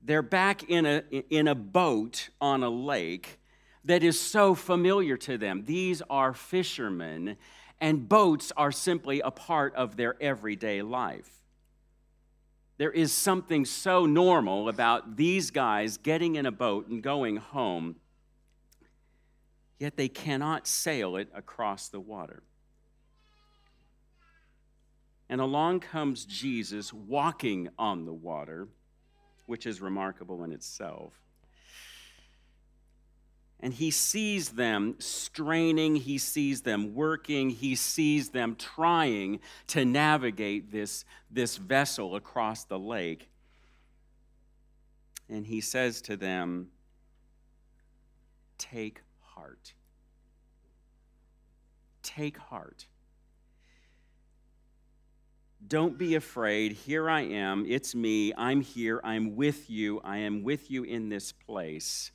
They're 0.00 0.22
back 0.22 0.62
in 0.70 0.86
a, 0.86 1.02
in 1.28 1.48
a 1.48 1.56
boat 1.56 2.28
on 2.40 2.62
a 2.62 2.70
lake 2.70 3.40
that 3.84 4.04
is 4.04 4.20
so 4.20 4.54
familiar 4.54 5.16
to 5.16 5.38
them. 5.38 5.64
These 5.66 6.02
are 6.08 6.32
fishermen, 6.32 7.36
and 7.80 8.08
boats 8.08 8.52
are 8.56 8.72
simply 8.72 9.20
a 9.20 9.30
part 9.30 9.74
of 9.74 9.96
their 9.96 10.20
everyday 10.22 10.82
life. 10.82 11.30
There 12.78 12.90
is 12.90 13.12
something 13.12 13.64
so 13.64 14.06
normal 14.06 14.68
about 14.68 15.16
these 15.16 15.50
guys 15.50 15.96
getting 15.96 16.36
in 16.36 16.46
a 16.46 16.52
boat 16.52 16.88
and 16.88 17.02
going 17.02 17.36
home 17.36 17.96
yet 19.78 19.96
they 19.96 20.08
cannot 20.08 20.66
sail 20.66 21.16
it 21.16 21.28
across 21.34 21.88
the 21.88 22.00
water. 22.00 22.42
And 25.28 25.40
along 25.40 25.80
comes 25.80 26.24
Jesus 26.24 26.92
walking 26.92 27.68
on 27.78 28.04
the 28.04 28.12
water, 28.12 28.68
which 29.46 29.66
is 29.66 29.80
remarkable 29.80 30.44
in 30.44 30.52
itself. 30.52 31.12
And 33.60 33.72
he 33.72 33.90
sees 33.90 34.50
them 34.50 34.96
straining, 34.98 35.96
he 35.96 36.18
sees 36.18 36.60
them 36.60 36.94
working, 36.94 37.50
he 37.50 37.74
sees 37.74 38.28
them 38.28 38.54
trying 38.54 39.40
to 39.68 39.84
navigate 39.84 40.70
this, 40.70 41.04
this 41.30 41.56
vessel 41.56 42.16
across 42.16 42.64
the 42.64 42.78
lake. 42.78 43.30
And 45.28 45.46
he 45.46 45.60
says 45.60 46.02
to 46.02 46.16
them, 46.16 46.68
Take 48.58 49.00
heart. 49.20 49.74
Take 52.02 52.38
heart. 52.38 52.86
Don't 55.66 55.98
be 55.98 56.14
afraid. 56.14 56.72
Here 56.72 57.10
I 57.10 57.22
am. 57.22 57.66
It's 57.66 57.94
me. 57.94 58.32
I'm 58.36 58.60
here. 58.60 59.00
I'm 59.02 59.34
with 59.34 59.68
you. 59.68 60.00
I 60.04 60.18
am 60.18 60.44
with 60.44 60.70
you 60.70 60.84
in 60.84 61.08
this 61.08 61.32
place. 61.32 62.12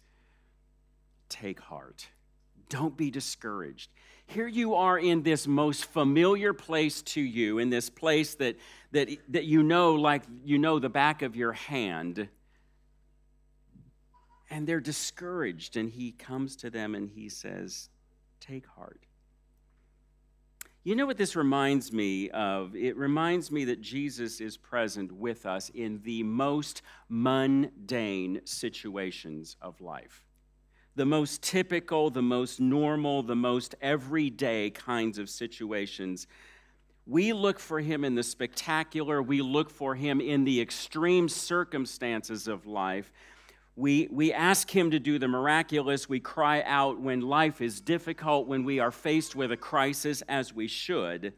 Take 1.32 1.62
heart. 1.62 2.10
Don't 2.68 2.98
be 2.98 3.10
discouraged. 3.10 3.90
Here 4.28 4.48
you 4.48 4.76
are 4.76 5.00
in 5.00 5.24
this 5.24 5.48
most 5.48 5.86
familiar 5.86 6.52
place 6.52 7.02
to 7.04 7.22
you, 7.22 7.58
in 7.58 7.70
this 7.70 7.90
place 7.90 8.36
that, 8.36 8.58
that, 8.92 9.10
that 9.30 9.46
you 9.46 9.64
know 9.64 9.96
like 9.96 10.24
you 10.44 10.58
know 10.58 10.78
the 10.78 10.90
back 10.90 11.22
of 11.22 11.38
your 11.38 11.54
hand. 11.54 12.28
And 14.50 14.68
they're 14.68 14.82
discouraged, 14.82 15.78
and 15.78 15.90
he 15.90 16.12
comes 16.12 16.58
to 16.58 16.70
them 16.70 16.96
and 16.96 17.10
he 17.10 17.30
says, 17.30 17.90
Take 18.42 18.68
heart. 18.68 19.06
You 20.84 20.98
know 20.98 21.06
what 21.06 21.18
this 21.18 21.38
reminds 21.38 21.94
me 21.94 22.30
of? 22.32 22.76
It 22.76 22.98
reminds 22.98 23.52
me 23.52 23.64
that 23.66 23.80
Jesus 23.80 24.42
is 24.42 24.58
present 24.58 25.14
with 25.14 25.46
us 25.46 25.70
in 25.70 26.02
the 26.04 26.24
most 26.24 26.82
mundane 27.08 28.42
situations 28.44 29.56
of 29.62 29.80
life. 29.80 30.26
The 30.96 31.06
most 31.06 31.42
typical, 31.42 32.10
the 32.10 32.22
most 32.22 32.60
normal, 32.60 33.24
the 33.24 33.36
most 33.36 33.76
everyday 33.82 34.70
kinds 34.70 35.18
of 35.18 35.30
situations. 35.30 36.28
We 37.06 37.34
look 37.34 37.60
for 37.60 37.80
him 37.80 38.04
in 38.04 38.16
the 38.16 38.24
spectacular, 38.24 39.22
we 39.22 39.42
look 39.42 39.70
for 39.70 39.96
him 39.96 40.22
in 40.22 40.44
the 40.44 40.62
extreme 40.62 41.30
circumstances 41.30 42.48
of 42.48 42.66
life. 42.66 43.12
We, 43.76 44.10
we 44.12 44.34
ask 44.34 44.70
Him 44.70 44.92
to 44.92 45.00
do 45.00 45.18
the 45.18 45.28
miraculous. 45.28 46.10
We 46.10 46.20
cry 46.20 46.62
out 46.64 47.00
when 47.00 47.22
life 47.22 47.62
is 47.62 47.80
difficult, 47.80 48.48
when 48.48 48.64
we 48.64 48.80
are 48.80 48.92
faced 48.92 49.36
with 49.36 49.52
a 49.52 49.58
crisis, 49.58 50.22
as 50.28 50.54
we 50.54 50.68
should. 50.68 51.34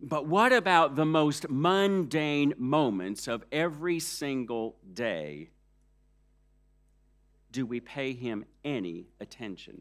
But 0.00 0.26
what 0.26 0.52
about 0.52 0.96
the 0.96 1.06
most 1.06 1.48
mundane 1.48 2.54
moments 2.58 3.28
of 3.28 3.44
every 3.52 4.00
single 4.00 4.76
day? 4.92 5.50
Do 7.54 7.64
we 7.64 7.78
pay 7.78 8.14
Him 8.14 8.44
any 8.64 9.06
attention? 9.20 9.80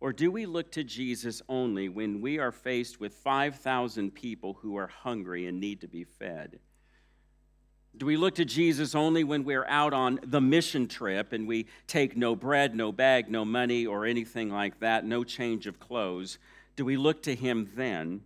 Or 0.00 0.10
do 0.10 0.30
we 0.30 0.46
look 0.46 0.72
to 0.72 0.82
Jesus 0.82 1.42
only 1.46 1.90
when 1.90 2.22
we 2.22 2.38
are 2.38 2.50
faced 2.50 3.00
with 3.00 3.12
5,000 3.12 4.14
people 4.14 4.54
who 4.54 4.78
are 4.78 4.86
hungry 4.86 5.46
and 5.46 5.60
need 5.60 5.82
to 5.82 5.88
be 5.88 6.04
fed? 6.04 6.58
Do 7.98 8.06
we 8.06 8.16
look 8.16 8.36
to 8.36 8.46
Jesus 8.46 8.94
only 8.94 9.24
when 9.24 9.44
we're 9.44 9.66
out 9.66 9.92
on 9.92 10.20
the 10.22 10.40
mission 10.40 10.88
trip 10.88 11.34
and 11.34 11.46
we 11.46 11.66
take 11.86 12.16
no 12.16 12.34
bread, 12.34 12.74
no 12.74 12.90
bag, 12.90 13.30
no 13.30 13.44
money, 13.44 13.84
or 13.84 14.06
anything 14.06 14.50
like 14.50 14.80
that, 14.80 15.04
no 15.04 15.22
change 15.22 15.66
of 15.66 15.78
clothes? 15.78 16.38
Do 16.76 16.86
we 16.86 16.96
look 16.96 17.22
to 17.24 17.34
him 17.34 17.70
then? 17.76 18.22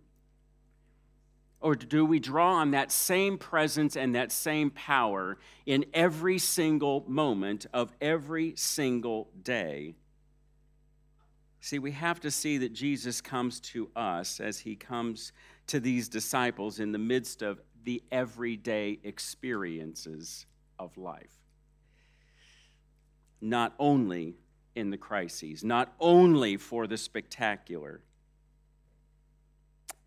Or 1.61 1.75
do 1.75 2.03
we 2.03 2.19
draw 2.19 2.55
on 2.55 2.71
that 2.71 2.91
same 2.91 3.37
presence 3.37 3.95
and 3.95 4.15
that 4.15 4.31
same 4.31 4.71
power 4.71 5.37
in 5.65 5.85
every 5.93 6.39
single 6.39 7.05
moment 7.07 7.67
of 7.71 7.93
every 8.01 8.55
single 8.55 9.29
day? 9.43 9.93
See, 11.59 11.77
we 11.77 11.91
have 11.91 12.19
to 12.21 12.31
see 12.31 12.57
that 12.57 12.73
Jesus 12.73 13.21
comes 13.21 13.59
to 13.59 13.91
us 13.95 14.39
as 14.39 14.59
he 14.59 14.75
comes 14.75 15.31
to 15.67 15.79
these 15.79 16.09
disciples 16.09 16.79
in 16.79 16.91
the 16.91 16.97
midst 16.97 17.43
of 17.43 17.61
the 17.83 18.01
everyday 18.11 18.99
experiences 19.03 20.47
of 20.79 20.97
life. 20.97 21.39
Not 23.39 23.75
only 23.77 24.35
in 24.75 24.89
the 24.89 24.97
crises, 24.97 25.63
not 25.63 25.93
only 25.99 26.57
for 26.57 26.87
the 26.87 26.97
spectacular. 26.97 28.01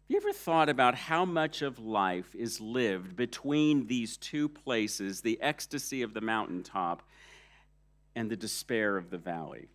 Have 0.05 0.11
you 0.11 0.17
ever 0.19 0.35
thought 0.35 0.69
about 0.69 0.95
how 0.95 1.25
much 1.25 1.63
of 1.63 1.79
life 1.79 2.35
is 2.35 2.61
lived 2.61 3.17
between 3.17 3.87
these 3.87 4.19
two 4.19 4.51
places, 4.51 5.23
the 5.23 5.41
ecstasy 5.41 6.03
of 6.03 6.13
the 6.13 6.21
mountaintop 6.21 7.03
and 8.15 8.31
the 8.31 8.37
despair 8.37 8.99
of 8.99 9.09
the 9.09 9.17
valley? 9.17 9.69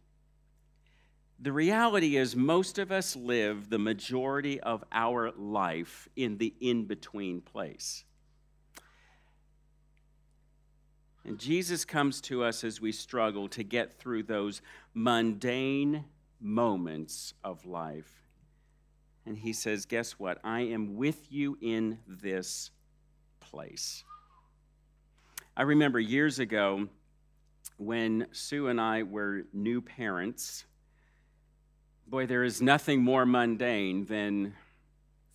The 1.39 1.51
reality 1.51 2.15
is, 2.15 2.35
most 2.35 2.77
of 2.77 2.91
us 2.91 3.15
live 3.15 3.71
the 3.71 3.79
majority 3.79 4.59
of 4.59 4.83
our 4.91 5.31
life 5.31 6.07
in 6.15 6.37
the 6.37 6.53
in 6.61 6.85
between 6.85 7.41
place. 7.41 8.03
And 11.25 11.39
Jesus 11.39 11.85
comes 11.85 12.21
to 12.21 12.43
us 12.43 12.63
as 12.63 12.79
we 12.79 12.91
struggle 12.91 13.47
to 13.49 13.63
get 13.63 13.97
through 13.97 14.23
those 14.23 14.61
mundane 14.93 16.05
moments 16.39 17.33
of 17.43 17.65
life. 17.65 18.28
And 19.29 19.37
he 19.37 19.53
says, 19.53 19.85
Guess 19.85 20.19
what? 20.19 20.39
I 20.43 20.61
am 20.61 20.97
with 20.97 21.31
you 21.31 21.57
in 21.61 21.99
this 22.05 22.71
place. 23.39 24.03
I 25.55 25.61
remember 25.61 26.01
years 26.01 26.39
ago 26.39 26.89
when 27.77 28.27
Sue 28.33 28.67
and 28.67 28.81
I 28.81 29.03
were 29.03 29.45
new 29.53 29.79
parents 29.79 30.65
Boy, 32.09 32.25
there 32.25 32.43
is 32.43 32.59
nothing 32.59 33.03
more 33.03 33.23
mundane 33.23 34.03
than 34.05 34.55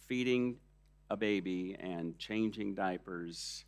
feeding 0.09 0.57
a 1.09 1.17
baby 1.17 1.77
and 1.79 2.19
changing 2.19 2.75
diapers, 2.75 3.65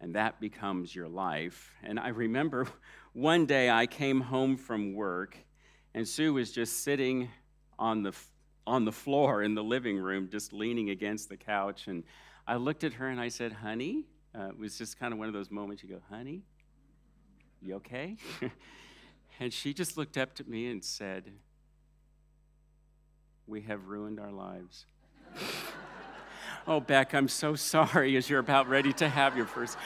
and 0.00 0.16
that 0.16 0.40
becomes 0.40 0.92
your 0.92 1.06
life. 1.06 1.72
And 1.84 2.00
I 2.00 2.08
remember 2.08 2.66
one 3.12 3.46
day 3.46 3.70
I 3.70 3.86
came 3.86 4.20
home 4.20 4.56
from 4.56 4.94
work, 4.94 5.36
and 5.94 6.08
Sue 6.08 6.34
was 6.34 6.50
just 6.50 6.82
sitting 6.82 7.28
on 7.78 8.02
the, 8.02 8.12
on 8.70 8.84
the 8.84 8.92
floor 8.92 9.42
in 9.42 9.54
the 9.54 9.64
living 9.64 9.98
room, 9.98 10.28
just 10.30 10.52
leaning 10.52 10.90
against 10.90 11.28
the 11.28 11.36
couch. 11.36 11.86
And 11.86 12.04
I 12.46 12.56
looked 12.56 12.84
at 12.84 12.94
her 12.94 13.08
and 13.08 13.20
I 13.20 13.28
said, 13.28 13.52
Honey, 13.52 14.04
uh, 14.34 14.48
it 14.48 14.58
was 14.58 14.78
just 14.78 14.98
kind 14.98 15.12
of 15.12 15.18
one 15.18 15.28
of 15.28 15.34
those 15.34 15.50
moments 15.50 15.82
you 15.82 15.88
go, 15.88 16.00
Honey, 16.08 16.42
you 17.60 17.74
okay? 17.76 18.16
and 19.40 19.52
she 19.52 19.74
just 19.74 19.96
looked 19.96 20.16
up 20.16 20.34
to 20.36 20.44
me 20.44 20.70
and 20.70 20.84
said, 20.84 21.32
we 23.50 23.62
have 23.62 23.88
ruined 23.88 24.20
our 24.20 24.30
lives. 24.30 24.86
oh, 26.68 26.78
Beck, 26.78 27.14
I'm 27.14 27.26
so 27.26 27.56
sorry 27.56 28.16
as 28.16 28.30
you're 28.30 28.38
about 28.38 28.68
ready 28.68 28.92
to 28.94 29.08
have 29.08 29.36
your 29.36 29.46
first. 29.46 29.76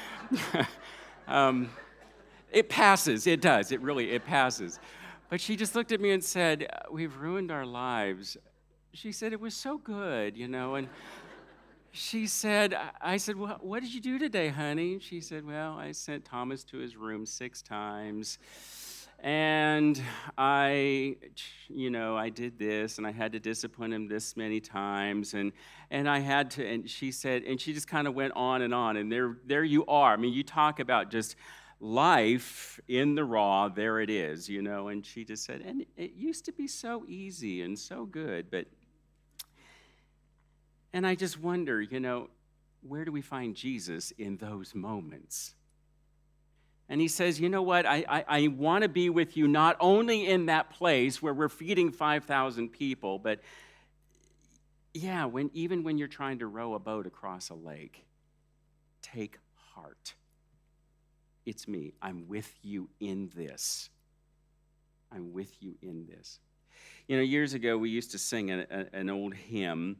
um, 1.28 1.70
it 2.52 2.68
passes, 2.68 3.26
it 3.26 3.40
does, 3.40 3.72
it 3.72 3.80
really, 3.80 4.10
it 4.10 4.26
passes. 4.26 4.78
But 5.30 5.40
she 5.40 5.56
just 5.56 5.74
looked 5.74 5.92
at 5.92 6.00
me 6.00 6.10
and 6.10 6.22
said, 6.22 6.68
We've 6.90 7.16
ruined 7.16 7.50
our 7.50 7.64
lives. 7.64 8.36
She 8.94 9.10
said, 9.10 9.32
It 9.32 9.40
was 9.40 9.54
so 9.54 9.76
good, 9.76 10.36
you 10.36 10.46
know, 10.46 10.76
and 10.76 10.88
she 11.90 12.28
said, 12.28 12.76
I 13.00 13.16
said, 13.16 13.36
well, 13.36 13.58
what 13.60 13.82
did 13.82 13.92
you 13.92 14.00
do 14.00 14.20
today, 14.20 14.48
honey? 14.48 15.00
She 15.00 15.20
said, 15.20 15.44
Well, 15.44 15.76
I 15.76 15.90
sent 15.90 16.24
Thomas 16.24 16.62
to 16.64 16.78
his 16.78 16.96
room 16.96 17.26
six 17.26 17.60
times 17.60 18.38
and 19.18 20.00
I, 20.38 21.16
you 21.68 21.90
know, 21.90 22.16
I 22.16 22.28
did 22.28 22.56
this 22.56 22.98
and 22.98 23.06
I 23.06 23.10
had 23.10 23.32
to 23.32 23.40
discipline 23.40 23.92
him 23.92 24.06
this 24.06 24.36
many 24.36 24.60
times 24.60 25.34
and, 25.34 25.52
and 25.90 26.08
I 26.08 26.20
had 26.20 26.52
to, 26.52 26.66
and 26.66 26.88
she 26.88 27.10
said, 27.10 27.42
and 27.42 27.60
she 27.60 27.72
just 27.72 27.88
kind 27.88 28.06
of 28.06 28.14
went 28.14 28.34
on 28.36 28.62
and 28.62 28.72
on. 28.72 28.96
And 28.96 29.10
there, 29.10 29.38
there 29.44 29.64
you 29.64 29.84
are. 29.86 30.12
I 30.12 30.16
mean, 30.16 30.34
you 30.34 30.44
talk 30.44 30.78
about 30.78 31.10
just 31.10 31.34
life 31.80 32.78
in 32.86 33.14
the 33.14 33.24
raw, 33.24 33.68
there 33.68 33.98
it 34.00 34.10
is, 34.10 34.48
you 34.48 34.62
know. 34.62 34.88
And 34.88 35.04
she 35.04 35.24
just 35.24 35.44
said, 35.44 35.62
and 35.62 35.84
it 35.96 36.12
used 36.14 36.44
to 36.44 36.52
be 36.52 36.68
so 36.68 37.04
easy 37.08 37.62
and 37.62 37.76
so 37.76 38.04
good, 38.04 38.50
but, 38.50 38.66
and 40.94 41.04
I 41.04 41.16
just 41.16 41.40
wonder, 41.40 41.82
you 41.82 41.98
know, 41.98 42.30
where 42.80 43.04
do 43.04 43.10
we 43.10 43.20
find 43.20 43.56
Jesus 43.56 44.12
in 44.12 44.36
those 44.36 44.76
moments? 44.76 45.56
And 46.88 47.00
he 47.00 47.08
says, 47.08 47.40
You 47.40 47.48
know 47.48 47.62
what? 47.62 47.84
I, 47.84 48.04
I, 48.08 48.24
I 48.28 48.48
want 48.48 48.82
to 48.82 48.88
be 48.88 49.10
with 49.10 49.36
you 49.36 49.48
not 49.48 49.76
only 49.80 50.28
in 50.28 50.46
that 50.46 50.70
place 50.70 51.20
where 51.20 51.34
we're 51.34 51.48
feeding 51.48 51.90
5,000 51.90 52.68
people, 52.68 53.18
but 53.18 53.40
yeah, 54.92 55.24
when, 55.24 55.50
even 55.52 55.82
when 55.82 55.98
you're 55.98 56.06
trying 56.06 56.38
to 56.38 56.46
row 56.46 56.74
a 56.74 56.78
boat 56.78 57.06
across 57.08 57.50
a 57.50 57.54
lake, 57.54 58.06
take 59.02 59.38
heart. 59.74 60.14
It's 61.44 61.66
me. 61.66 61.94
I'm 62.00 62.28
with 62.28 62.54
you 62.62 62.88
in 63.00 63.32
this. 63.34 63.90
I'm 65.10 65.32
with 65.32 65.60
you 65.60 65.74
in 65.82 66.06
this. 66.06 66.38
You 67.08 67.16
know, 67.16 67.22
years 67.22 67.52
ago, 67.52 67.76
we 67.76 67.90
used 67.90 68.12
to 68.12 68.18
sing 68.18 68.52
a, 68.52 68.64
a, 68.70 68.96
an 68.96 69.10
old 69.10 69.34
hymn. 69.34 69.96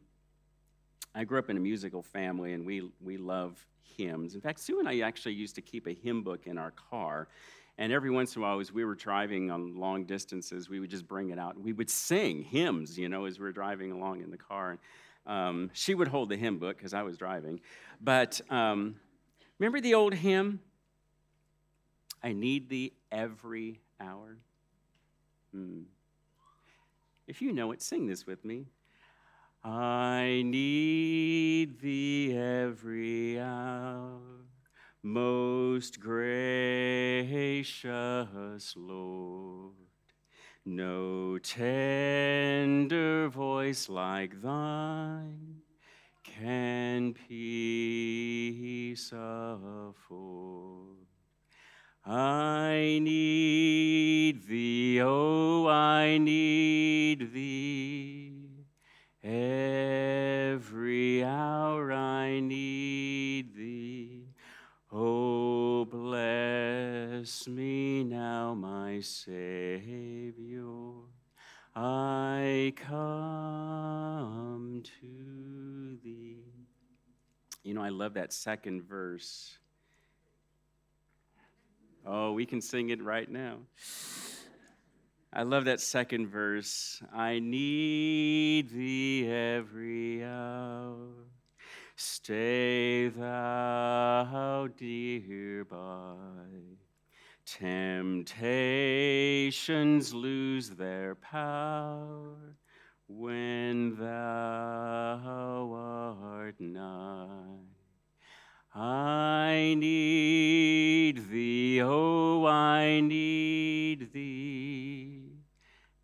I 1.15 1.23
grew 1.23 1.39
up 1.39 1.49
in 1.49 1.55
a 1.55 1.61
musical 1.61 2.03
family, 2.03 2.51
and 2.51 2.65
we, 2.65 2.91
we 3.01 3.15
love 3.15 3.65
hymns. 3.97 4.35
In 4.35 4.41
fact, 4.41 4.59
Sue 4.59 4.79
and 4.79 4.87
I 4.87 4.99
actually 4.99 5.33
used 5.33 5.55
to 5.55 5.61
keep 5.61 5.87
a 5.87 5.93
hymn 5.93 6.23
book 6.23 6.45
in 6.45 6.57
our 6.57 6.71
car. 6.71 7.29
And 7.77 7.93
every 7.93 8.09
once 8.09 8.35
in 8.35 8.41
a 8.41 8.45
while, 8.45 8.59
as 8.59 8.73
we 8.73 8.83
were 8.83 8.95
driving 8.95 9.49
on 9.49 9.77
long 9.77 10.03
distances, 10.03 10.69
we 10.69 10.81
would 10.81 10.89
just 10.89 11.07
bring 11.07 11.29
it 11.29 11.39
out. 11.39 11.57
We 11.57 11.71
would 11.71 11.89
sing 11.89 12.43
hymns, 12.43 12.97
you 12.97 13.07
know, 13.07 13.25
as 13.25 13.39
we 13.39 13.45
were 13.45 13.53
driving 13.53 13.93
along 13.93 14.23
in 14.23 14.29
the 14.29 14.37
car. 14.37 14.77
Um, 15.25 15.71
she 15.73 15.95
would 15.95 16.09
hold 16.09 16.29
the 16.29 16.37
hymn 16.37 16.59
book 16.59 16.77
because 16.77 16.93
I 16.93 17.03
was 17.03 17.17
driving. 17.17 17.61
But 18.01 18.41
um, 18.49 18.95
remember 19.57 19.79
the 19.79 19.93
old 19.93 20.13
hymn? 20.13 20.59
I 22.21 22.33
need 22.33 22.69
thee 22.69 22.93
every 23.09 23.79
hour. 24.01 24.37
Hmm. 25.51 25.83
If 27.27 27.41
you 27.41 27.53
know 27.53 27.71
it, 27.71 27.81
sing 27.81 28.05
this 28.05 28.27
with 28.27 28.43
me. 28.43 28.65
I 29.67 30.43
need 30.45 31.81
thee 31.81 32.37
every 32.37 33.39
hour, 33.39 34.21
most 35.01 35.99
gracious 35.99 37.25
Lord. 38.77 39.73
No 40.67 41.39
tender 41.39 43.27
voice 43.29 43.89
like 43.89 44.39
thine 44.43 45.61
can 46.23 47.15
peace 47.27 49.11
afford. 49.11 51.07
I 52.05 52.99
need 53.01 54.47
thee, 54.47 55.01
oh, 55.01 55.65
I 55.67 56.19
need 56.19 57.33
thee. 57.33 58.34
Every 59.27 61.23
hour 61.23 61.91
I 61.91 62.39
need 62.41 63.55
thee. 63.55 64.27
Oh, 64.91 65.85
bless 65.85 67.47
me 67.47 68.03
now, 68.03 68.53
my 68.53 68.99
Savior. 68.99 70.61
I 71.75 72.73
come 72.75 74.83
to 75.01 75.97
thee. 76.03 76.43
You 77.63 77.73
know, 77.73 77.81
I 77.81 77.89
love 77.89 78.13
that 78.13 78.31
second 78.31 78.83
verse. 78.83 79.57
Oh, 82.05 82.33
we 82.33 82.45
can 82.45 82.61
sing 82.61 82.91
it 82.91 83.01
right 83.01 83.27
now. 83.27 83.57
I 85.37 85.43
love 85.43 85.65
that 85.65 85.81
second 85.81 86.27
verse. 86.27 87.03
I 87.13 87.39
need 87.39 88.69
thee 88.69 88.94
Stay 91.97 93.07
thou 93.07 94.67
dear 94.75 95.63
by. 95.63 96.35
Temptations 97.45 100.13
lose 100.13 100.71
their 100.71 101.15
power 101.15 102.57
when 103.07 103.95
thou 103.95 105.71
art 105.71 106.59
nigh. 106.59 107.63
I 108.73 109.75
need 109.77 111.29
thee, 111.29 111.81
oh, 111.81 112.45
I 112.45 112.99
need 112.99 114.11
thee. 114.11 115.31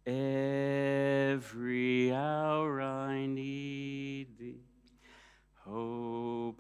Every 0.05 2.13
hour 2.13 2.81
I 2.81 3.25
need 3.25 4.37
thee. 4.39 4.61
Oh, 5.67 6.55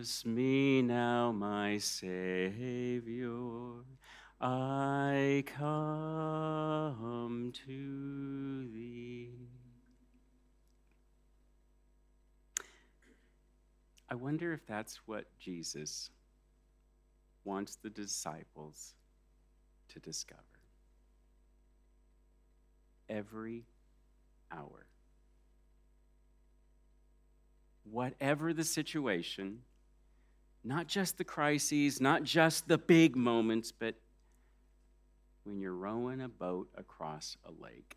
bless 0.00 0.24
me 0.24 0.80
now, 0.80 1.30
my 1.30 1.76
Savior. 1.76 3.28
I 4.40 5.44
come 5.58 7.52
to 7.66 8.68
thee. 8.72 9.28
I 14.08 14.14
wonder 14.14 14.54
if 14.54 14.66
that's 14.66 15.00
what 15.04 15.26
Jesus 15.38 16.08
wants 17.44 17.76
the 17.76 17.90
disciples 17.90 18.94
to 19.90 20.00
discover. 20.00 20.40
Every 23.10 23.66
hour. 24.50 24.86
Whatever 27.84 28.54
the 28.54 28.64
situation, 28.64 29.58
not 30.62 30.86
just 30.86 31.18
the 31.18 31.24
crises, 31.24 32.00
not 32.00 32.22
just 32.22 32.68
the 32.68 32.78
big 32.78 33.16
moments, 33.16 33.72
but 33.72 33.94
when 35.44 35.60
you're 35.60 35.72
rowing 35.72 36.20
a 36.20 36.28
boat 36.28 36.68
across 36.76 37.36
a 37.44 37.50
lake. 37.62 37.96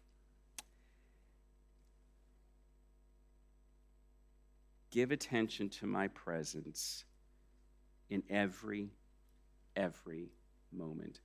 give 4.93 5.11
attention 5.11 5.69
to 5.69 5.87
my 5.87 6.07
presence 6.09 7.03
in 8.11 8.21
every, 8.29 8.91
every 9.75 10.29
moment. 10.71 11.19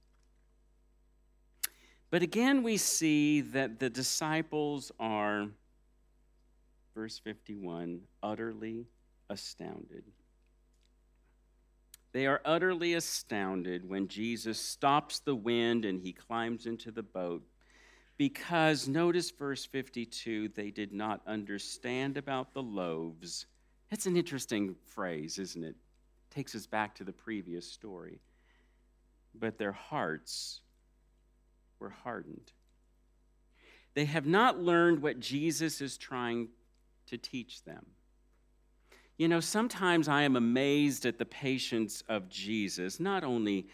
But 2.10 2.22
again, 2.22 2.62
we 2.62 2.78
see 2.78 3.42
that 3.42 3.78
the 3.78 3.90
disciples 3.90 4.90
are, 4.98 5.48
verse 6.94 7.18
51, 7.18 8.00
utterly 8.22 8.86
astounded. 9.28 10.04
They 12.12 12.26
are 12.26 12.40
utterly 12.44 12.94
astounded 12.94 13.88
when 13.88 14.08
Jesus 14.08 14.58
stops 14.58 15.18
the 15.20 15.34
wind 15.34 15.84
and 15.84 16.00
he 16.00 16.12
climbs 16.12 16.66
into 16.66 16.90
the 16.90 17.02
boat 17.02 17.46
because, 18.16 18.88
notice 18.88 19.30
verse 19.30 19.64
52, 19.64 20.48
they 20.48 20.70
did 20.70 20.92
not 20.92 21.20
understand 21.26 22.16
about 22.16 22.54
the 22.54 22.62
loaves 22.62 23.46
that's 23.90 24.06
an 24.06 24.16
interesting 24.16 24.74
phrase, 24.86 25.38
isn't 25.38 25.64
it? 25.64 25.76
Takes 26.30 26.54
us 26.54 26.66
back 26.66 26.94
to 26.96 27.04
the 27.04 27.12
previous 27.12 27.70
story. 27.70 28.20
But 29.34 29.58
their 29.58 29.72
hearts 29.72 30.60
were 31.78 31.90
hardened. 31.90 32.52
They 33.94 34.04
have 34.04 34.26
not 34.26 34.58
learned 34.58 35.00
what 35.00 35.20
Jesus 35.20 35.80
is 35.80 35.96
trying 35.96 36.48
to 37.06 37.16
teach 37.16 37.64
them. 37.64 37.86
You 39.18 39.28
know, 39.28 39.40
sometimes 39.40 40.08
I 40.08 40.22
am 40.22 40.36
amazed 40.36 41.04
at 41.04 41.18
the 41.18 41.26
patience 41.26 42.02
of 42.08 42.28
Jesus, 42.28 42.98
not 42.98 43.24
only, 43.24 43.66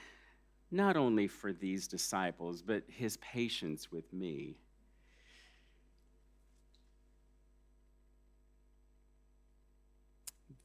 not 0.70 0.96
only 0.96 1.28
for 1.28 1.52
these 1.52 1.86
disciples, 1.86 2.62
but 2.62 2.82
his 2.88 3.18
patience 3.18 3.92
with 3.92 4.12
me. 4.12 4.56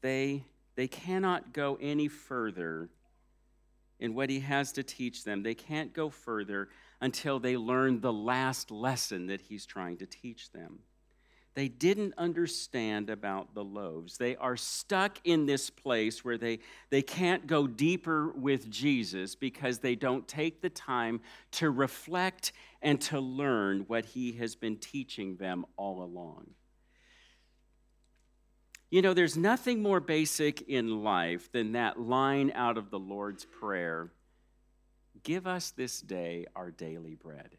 they, 0.01 0.43
they 0.75 0.87
cannot 0.87 1.53
go 1.53 1.77
any 1.81 2.07
further 2.07 2.89
in 3.99 4.13
what 4.13 4.29
he 4.29 4.39
has 4.39 4.71
to 4.73 4.83
teach 4.83 5.23
them. 5.23 5.43
They 5.43 5.55
can't 5.55 5.93
go 5.93 6.09
further 6.09 6.69
until 7.01 7.39
they 7.39 7.57
learn 7.57 8.01
the 8.01 8.13
last 8.13 8.71
lesson 8.71 9.27
that 9.27 9.41
he's 9.41 9.65
trying 9.65 9.97
to 9.97 10.05
teach 10.05 10.51
them. 10.51 10.79
They 11.59 11.67
didn't 11.67 12.13
understand 12.17 13.09
about 13.09 13.53
the 13.53 13.65
loaves. 13.65 14.17
They 14.17 14.37
are 14.37 14.55
stuck 14.55 15.19
in 15.25 15.45
this 15.45 15.69
place 15.69 16.23
where 16.23 16.37
they, 16.37 16.59
they 16.89 17.01
can't 17.01 17.47
go 17.47 17.67
deeper 17.67 18.31
with 18.31 18.69
Jesus 18.69 19.35
because 19.35 19.79
they 19.79 19.95
don't 19.95 20.25
take 20.25 20.61
the 20.61 20.69
time 20.69 21.19
to 21.51 21.69
reflect 21.69 22.53
and 22.81 23.01
to 23.01 23.19
learn 23.19 23.81
what 23.87 24.05
he 24.05 24.31
has 24.37 24.55
been 24.55 24.77
teaching 24.77 25.35
them 25.35 25.65
all 25.75 26.01
along. 26.01 26.51
You 28.89 29.01
know, 29.01 29.13
there's 29.13 29.35
nothing 29.35 29.81
more 29.81 29.99
basic 29.99 30.61
in 30.61 31.03
life 31.03 31.51
than 31.51 31.73
that 31.73 31.99
line 31.99 32.53
out 32.55 32.77
of 32.77 32.89
the 32.89 32.99
Lord's 32.99 33.43
Prayer 33.43 34.11
Give 35.23 35.45
us 35.45 35.71
this 35.71 35.99
day 35.99 36.45
our 36.55 36.71
daily 36.71 37.15
bread. 37.15 37.57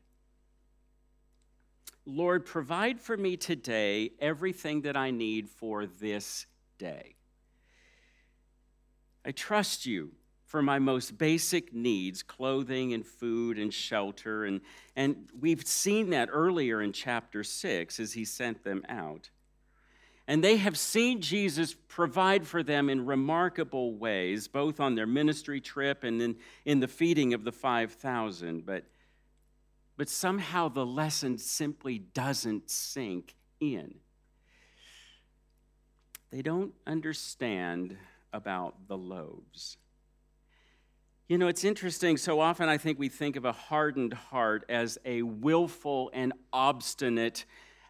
Lord, 2.12 2.44
provide 2.44 3.00
for 3.00 3.16
me 3.16 3.36
today 3.36 4.10
everything 4.20 4.82
that 4.82 4.96
I 4.96 5.10
need 5.10 5.48
for 5.48 5.86
this 5.86 6.46
day. 6.78 7.14
I 9.24 9.30
trust 9.30 9.86
you 9.86 10.10
for 10.46 10.62
my 10.62 10.80
most 10.80 11.16
basic 11.16 11.72
needs 11.72 12.24
clothing 12.24 12.92
and 12.92 13.06
food 13.06 13.58
and 13.58 13.72
shelter. 13.72 14.44
And, 14.44 14.60
and 14.96 15.28
we've 15.38 15.64
seen 15.64 16.10
that 16.10 16.28
earlier 16.32 16.82
in 16.82 16.92
chapter 16.92 17.44
6 17.44 18.00
as 18.00 18.12
he 18.14 18.24
sent 18.24 18.64
them 18.64 18.84
out. 18.88 19.30
And 20.26 20.42
they 20.42 20.56
have 20.56 20.76
seen 20.76 21.20
Jesus 21.20 21.74
provide 21.88 22.46
for 22.46 22.62
them 22.62 22.90
in 22.90 23.06
remarkable 23.06 23.94
ways, 23.94 24.48
both 24.48 24.80
on 24.80 24.96
their 24.96 25.06
ministry 25.06 25.60
trip 25.60 26.02
and 26.02 26.20
in, 26.20 26.36
in 26.64 26.80
the 26.80 26.88
feeding 26.88 27.34
of 27.34 27.44
the 27.44 27.52
5,000. 27.52 28.66
But, 28.66 28.84
but 30.00 30.08
somehow 30.08 30.66
the 30.66 30.86
lesson 30.86 31.36
simply 31.36 31.98
doesn't 31.98 32.70
sink 32.70 33.34
in. 33.60 33.96
They 36.30 36.40
don't 36.40 36.72
understand 36.86 37.98
about 38.32 38.88
the 38.88 38.96
loaves. 38.96 39.76
You 41.28 41.36
know, 41.36 41.48
it's 41.48 41.64
interesting. 41.64 42.16
So 42.16 42.40
often 42.40 42.66
I 42.66 42.78
think 42.78 42.98
we 42.98 43.10
think 43.10 43.36
of 43.36 43.44
a 43.44 43.52
hardened 43.52 44.14
heart 44.14 44.64
as 44.70 44.96
a 45.04 45.20
willful 45.20 46.10
and 46.14 46.32
obstinate 46.50 47.44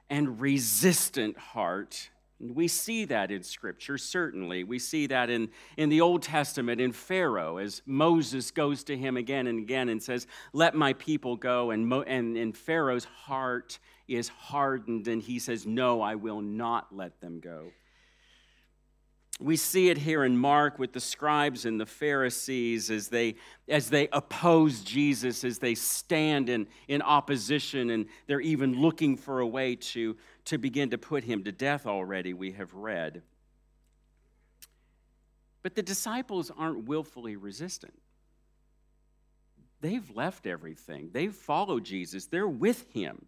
and 0.09 0.41
resistant 0.41 1.39
heart 1.39 2.11
We 2.41 2.69
see 2.69 3.05
that 3.05 3.31
in 3.31 3.43
Scripture, 3.43 3.99
certainly. 3.99 4.65
We 4.65 4.79
see 4.79 5.07
that 5.09 5.29
in, 5.29 5.51
in 5.77 5.91
the 5.91 6.01
Old 6.01 6.23
Testament, 6.23 6.81
in 6.81 6.91
Pharaoh, 6.93 7.59
as 7.59 7.83
Moses 7.85 8.51
goes 8.51 8.83
to 8.85 8.97
him 8.97 9.19
again 9.19 9.47
and 9.47 9.59
again 9.59 9.91
and 9.91 10.03
says, 10.03 10.27
Let 10.55 10.75
my 10.75 10.95
people 10.95 11.37
go. 11.37 11.71
And, 11.71 11.87
Mo, 11.87 12.01
and, 12.03 12.39
and 12.39 12.57
Pharaoh's 12.57 13.05
heart 13.05 13.79
is 14.09 14.29
hardened, 14.29 15.07
and 15.07 15.21
he 15.21 15.39
says, 15.39 15.67
No, 15.67 16.01
I 16.01 16.15
will 16.15 16.41
not 16.41 16.95
let 16.97 17.21
them 17.21 17.41
go. 17.41 17.73
We 19.41 19.57
see 19.57 19.89
it 19.89 19.97
here 19.97 20.25
in 20.25 20.37
Mark 20.37 20.79
with 20.79 20.93
the 20.93 21.01
scribes 21.01 21.65
and 21.65 21.81
the 21.81 21.87
Pharisees 21.87 22.91
as 22.91 23.09
they, 23.09 23.37
as 23.69 23.89
they 23.89 24.09
oppose 24.13 24.81
Jesus, 24.81 25.45
as 25.45 25.59
they 25.59 25.75
stand 25.75 26.51
in, 26.51 26.67
in 26.89 27.01
opposition, 27.01 27.89
and 27.89 28.07
they're 28.27 28.43
even 28.43 28.79
looking 28.79 29.17
for 29.17 29.41
a 29.41 29.47
way 29.47 29.77
to, 29.77 30.15
to 30.47 30.59
begin 30.59 30.91
to 30.91 30.99
put 30.99 31.25
him 31.25 31.45
to 31.45 31.53
death 31.53 31.87
already, 31.87 32.33
we 32.33 32.53
have 32.53 32.75
read. 32.75 33.23
But 35.63 35.75
the 35.75 35.83
disciples 35.83 36.51
aren't 36.57 36.85
willfully 36.85 37.37
resistant. 37.37 38.01
They've 39.81 40.11
left 40.15 40.47
everything, 40.47 41.11
they've 41.13 41.35
followed 41.35 41.85
Jesus, 41.85 42.27
they're 42.27 42.49
with 42.49 42.91
him. 42.93 43.27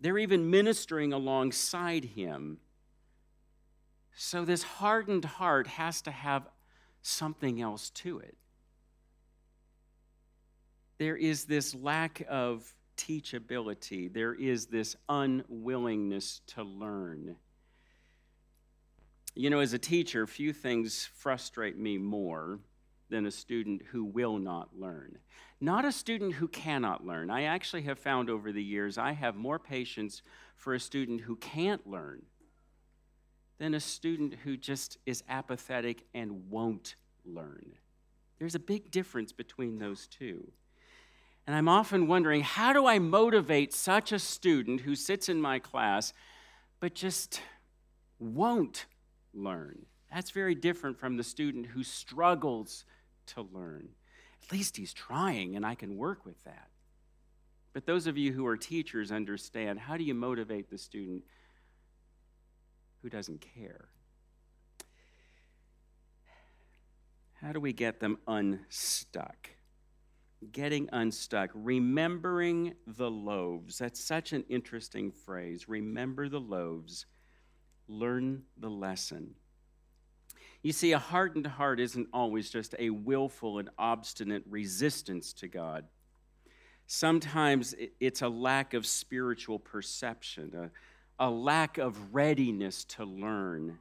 They're 0.00 0.18
even 0.18 0.50
ministering 0.50 1.12
alongside 1.12 2.04
him. 2.04 2.58
So, 4.16 4.44
this 4.44 4.62
hardened 4.62 5.24
heart 5.24 5.66
has 5.66 6.02
to 6.02 6.10
have 6.10 6.48
something 7.00 7.60
else 7.60 7.90
to 7.90 8.18
it. 8.18 8.36
There 10.98 11.16
is 11.16 11.44
this 11.44 11.74
lack 11.74 12.22
of 12.28 12.74
teachability, 12.96 14.12
there 14.12 14.34
is 14.34 14.66
this 14.66 14.96
unwillingness 15.08 16.40
to 16.48 16.62
learn. 16.62 17.36
You 19.34 19.50
know, 19.50 19.60
as 19.60 19.72
a 19.72 19.78
teacher, 19.78 20.26
few 20.26 20.52
things 20.52 21.04
frustrate 21.04 21.76
me 21.76 21.98
more 21.98 22.60
than 23.10 23.26
a 23.26 23.30
student 23.30 23.82
who 23.90 24.04
will 24.04 24.38
not 24.38 24.70
learn. 24.78 25.18
Not 25.60 25.84
a 25.84 25.92
student 25.92 26.34
who 26.34 26.48
cannot 26.48 27.06
learn. 27.06 27.30
I 27.30 27.44
actually 27.44 27.82
have 27.82 27.98
found 27.98 28.30
over 28.30 28.52
the 28.52 28.62
years 28.62 28.98
I 28.98 29.12
have 29.12 29.36
more 29.36 29.58
patience 29.58 30.22
for 30.56 30.74
a 30.74 30.80
student 30.80 31.22
who 31.22 31.36
can't 31.36 31.86
learn 31.86 32.22
than 33.58 33.74
a 33.74 33.80
student 33.80 34.34
who 34.44 34.56
just 34.56 34.98
is 35.06 35.22
apathetic 35.28 36.06
and 36.14 36.50
won't 36.50 36.96
learn. 37.24 37.74
There's 38.38 38.54
a 38.54 38.60
big 38.60 38.90
difference 38.90 39.32
between 39.32 39.78
those 39.78 40.06
two. 40.06 40.52
And 41.46 41.54
I'm 41.54 41.68
often 41.68 42.06
wondering 42.06 42.40
how 42.42 42.72
do 42.72 42.86
I 42.86 42.98
motivate 42.98 43.72
such 43.74 44.12
a 44.12 44.18
student 44.18 44.80
who 44.80 44.96
sits 44.96 45.28
in 45.28 45.40
my 45.40 45.58
class 45.58 46.12
but 46.80 46.94
just 46.94 47.40
won't 48.18 48.86
learn? 49.34 49.86
That's 50.12 50.30
very 50.30 50.54
different 50.54 50.98
from 50.98 51.16
the 51.16 51.24
student 51.24 51.66
who 51.66 51.82
struggles 51.82 52.84
to 53.26 53.42
learn. 53.42 53.88
At 54.42 54.52
least 54.52 54.76
he's 54.76 54.92
trying, 54.92 55.56
and 55.56 55.66
I 55.66 55.74
can 55.74 55.96
work 55.96 56.24
with 56.24 56.42
that. 56.44 56.68
But 57.72 57.86
those 57.86 58.06
of 58.06 58.16
you 58.16 58.32
who 58.32 58.46
are 58.46 58.56
teachers 58.56 59.10
understand 59.10 59.80
how 59.80 59.96
do 59.96 60.04
you 60.04 60.14
motivate 60.14 60.70
the 60.70 60.78
student 60.78 61.24
who 63.02 63.10
doesn't 63.10 63.44
care? 63.54 63.88
How 67.42 67.52
do 67.52 67.60
we 67.60 67.72
get 67.72 68.00
them 68.00 68.18
unstuck? 68.26 69.50
Getting 70.52 70.88
unstuck, 70.92 71.50
remembering 71.54 72.74
the 72.86 73.10
loaves. 73.10 73.78
That's 73.78 74.00
such 74.00 74.32
an 74.32 74.44
interesting 74.48 75.10
phrase. 75.10 75.68
Remember 75.68 76.28
the 76.28 76.40
loaves, 76.40 77.06
learn 77.88 78.42
the 78.56 78.70
lesson. 78.70 79.34
You 80.62 80.72
see, 80.72 80.92
a 80.92 80.98
hardened 80.98 81.46
heart 81.46 81.78
isn't 81.78 82.08
always 82.12 82.50
just 82.50 82.74
a 82.78 82.90
willful 82.90 83.58
and 83.58 83.68
obstinate 83.78 84.44
resistance 84.48 85.32
to 85.34 85.48
God. 85.48 85.84
Sometimes 86.86 87.74
it's 88.00 88.22
a 88.22 88.28
lack 88.28 88.74
of 88.74 88.86
spiritual 88.86 89.58
perception, 89.58 90.52
a 90.54 90.70
a 91.18 91.30
lack 91.30 91.78
of 91.78 92.14
readiness 92.14 92.84
to 92.84 93.04
learn, 93.04 93.78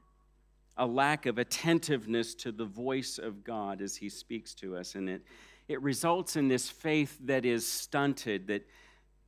a 0.78 0.86
lack 0.86 1.26
of 1.26 1.38
attentiveness 1.38 2.36
to 2.36 2.52
the 2.52 2.65
voice 2.65 3.17
of 3.17 3.43
God 3.43 3.82
as 3.82 3.95
He 3.95 4.10
speaks 4.10 4.54
to 4.56 4.76
us. 4.76 4.95
And 4.95 5.10
it, 5.10 5.23
it 5.67 5.82
results 5.82 6.36
in 6.36 6.47
this 6.47 6.69
faith 6.69 7.17
that 7.26 7.45
is 7.45 7.67
stunted, 7.67 8.47
that, 8.47 8.67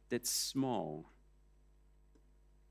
that's 0.10 0.30
small. 0.30 1.06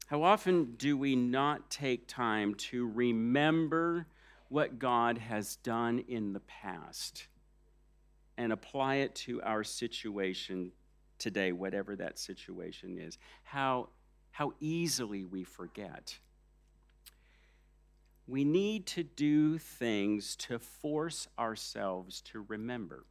How 0.06 0.22
often 0.22 0.74
do 0.76 0.96
we 0.96 1.16
not 1.16 1.70
take 1.70 2.06
time 2.06 2.54
to 2.56 2.86
remember 2.86 4.06
what 4.48 4.78
God 4.78 5.18
has 5.18 5.56
done 5.56 6.04
in 6.08 6.32
the 6.32 6.40
past 6.40 7.26
and 8.36 8.52
apply 8.52 8.96
it 8.96 9.14
to 9.14 9.40
our 9.42 9.64
situation 9.64 10.72
today, 11.18 11.52
whatever 11.52 11.96
that 11.96 12.18
situation 12.18 12.98
is? 12.98 13.18
How 13.44 13.88
how 14.34 14.52
easily 14.58 15.24
we 15.24 15.44
forget. 15.44 16.18
We 18.26 18.42
need 18.42 18.84
to 18.86 19.04
do 19.04 19.58
things 19.58 20.34
to 20.36 20.58
force 20.58 21.28
ourselves 21.38 22.20
to 22.22 22.44
remember. 22.48 23.04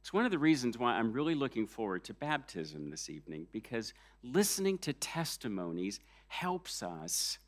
It's 0.00 0.12
one 0.12 0.24
of 0.24 0.30
the 0.30 0.38
reasons 0.38 0.78
why 0.78 0.92
I'm 0.92 1.12
really 1.12 1.34
looking 1.34 1.66
forward 1.66 2.04
to 2.04 2.14
baptism 2.14 2.90
this 2.90 3.10
evening, 3.10 3.46
because 3.52 3.92
listening 4.22 4.78
to 4.78 4.92
testimonies 4.92 6.00
helps 6.28 6.82
us 6.82 7.38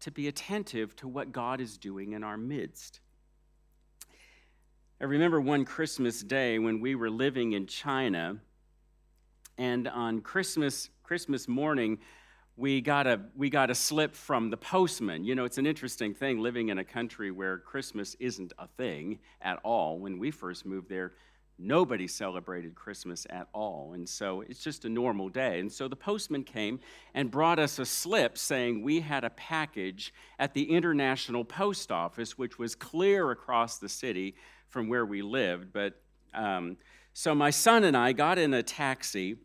to 0.00 0.10
be 0.10 0.28
attentive 0.28 0.96
to 0.96 1.08
what 1.08 1.32
God 1.32 1.60
is 1.60 1.78
doing 1.78 2.12
in 2.12 2.24
our 2.24 2.36
midst. 2.36 3.00
I 5.00 5.04
remember 5.04 5.40
one 5.40 5.64
Christmas 5.64 6.22
day 6.22 6.58
when 6.58 6.80
we 6.80 6.94
were 6.94 7.10
living 7.10 7.52
in 7.52 7.66
China 7.66 8.38
and 9.56 9.88
on 9.88 10.20
Christmas 10.20 10.90
Christmas 11.02 11.48
morning, 11.48 11.98
we 12.60 12.82
got 12.82 13.06
a 13.06 13.18
we 13.34 13.48
got 13.48 13.70
a 13.70 13.74
slip 13.74 14.14
from 14.14 14.50
the 14.50 14.56
postman. 14.56 15.24
You 15.24 15.34
know, 15.34 15.44
it's 15.44 15.56
an 15.56 15.66
interesting 15.66 16.12
thing 16.12 16.40
living 16.40 16.68
in 16.68 16.78
a 16.78 16.84
country 16.84 17.30
where 17.30 17.58
Christmas 17.58 18.14
isn't 18.20 18.52
a 18.58 18.66
thing 18.66 19.18
at 19.40 19.58
all. 19.64 19.98
When 19.98 20.18
we 20.18 20.30
first 20.30 20.66
moved 20.66 20.90
there, 20.90 21.12
nobody 21.58 22.06
celebrated 22.06 22.74
Christmas 22.74 23.26
at 23.30 23.48
all. 23.54 23.92
And 23.94 24.06
so 24.06 24.42
it's 24.42 24.62
just 24.62 24.84
a 24.84 24.90
normal 24.90 25.30
day. 25.30 25.58
And 25.58 25.72
so 25.72 25.88
the 25.88 25.96
postman 25.96 26.44
came 26.44 26.80
and 27.14 27.30
brought 27.30 27.58
us 27.58 27.78
a 27.78 27.86
slip 27.86 28.36
saying 28.36 28.82
we 28.82 29.00
had 29.00 29.24
a 29.24 29.30
package 29.30 30.12
at 30.38 30.52
the 30.52 30.70
International 30.70 31.44
Post 31.44 31.90
Office, 31.90 32.36
which 32.36 32.58
was 32.58 32.74
clear 32.74 33.30
across 33.30 33.78
the 33.78 33.88
city 33.88 34.34
from 34.68 34.86
where 34.88 35.06
we 35.06 35.22
lived. 35.22 35.72
But 35.72 35.94
um, 36.34 36.76
so 37.14 37.34
my 37.34 37.50
son 37.50 37.84
and 37.84 37.96
I 37.96 38.12
got 38.12 38.38
in 38.38 38.52
a 38.52 38.62
taxi 38.62 39.36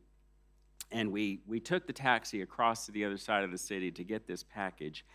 and 0.91 1.11
we, 1.11 1.39
we 1.47 1.59
took 1.59 1.87
the 1.87 1.93
taxi 1.93 2.41
across 2.41 2.85
to 2.85 2.91
the 2.91 3.05
other 3.05 3.17
side 3.17 3.43
of 3.43 3.51
the 3.51 3.57
city 3.57 3.91
to 3.91 4.03
get 4.03 4.27
this 4.27 4.43
package. 4.43 5.05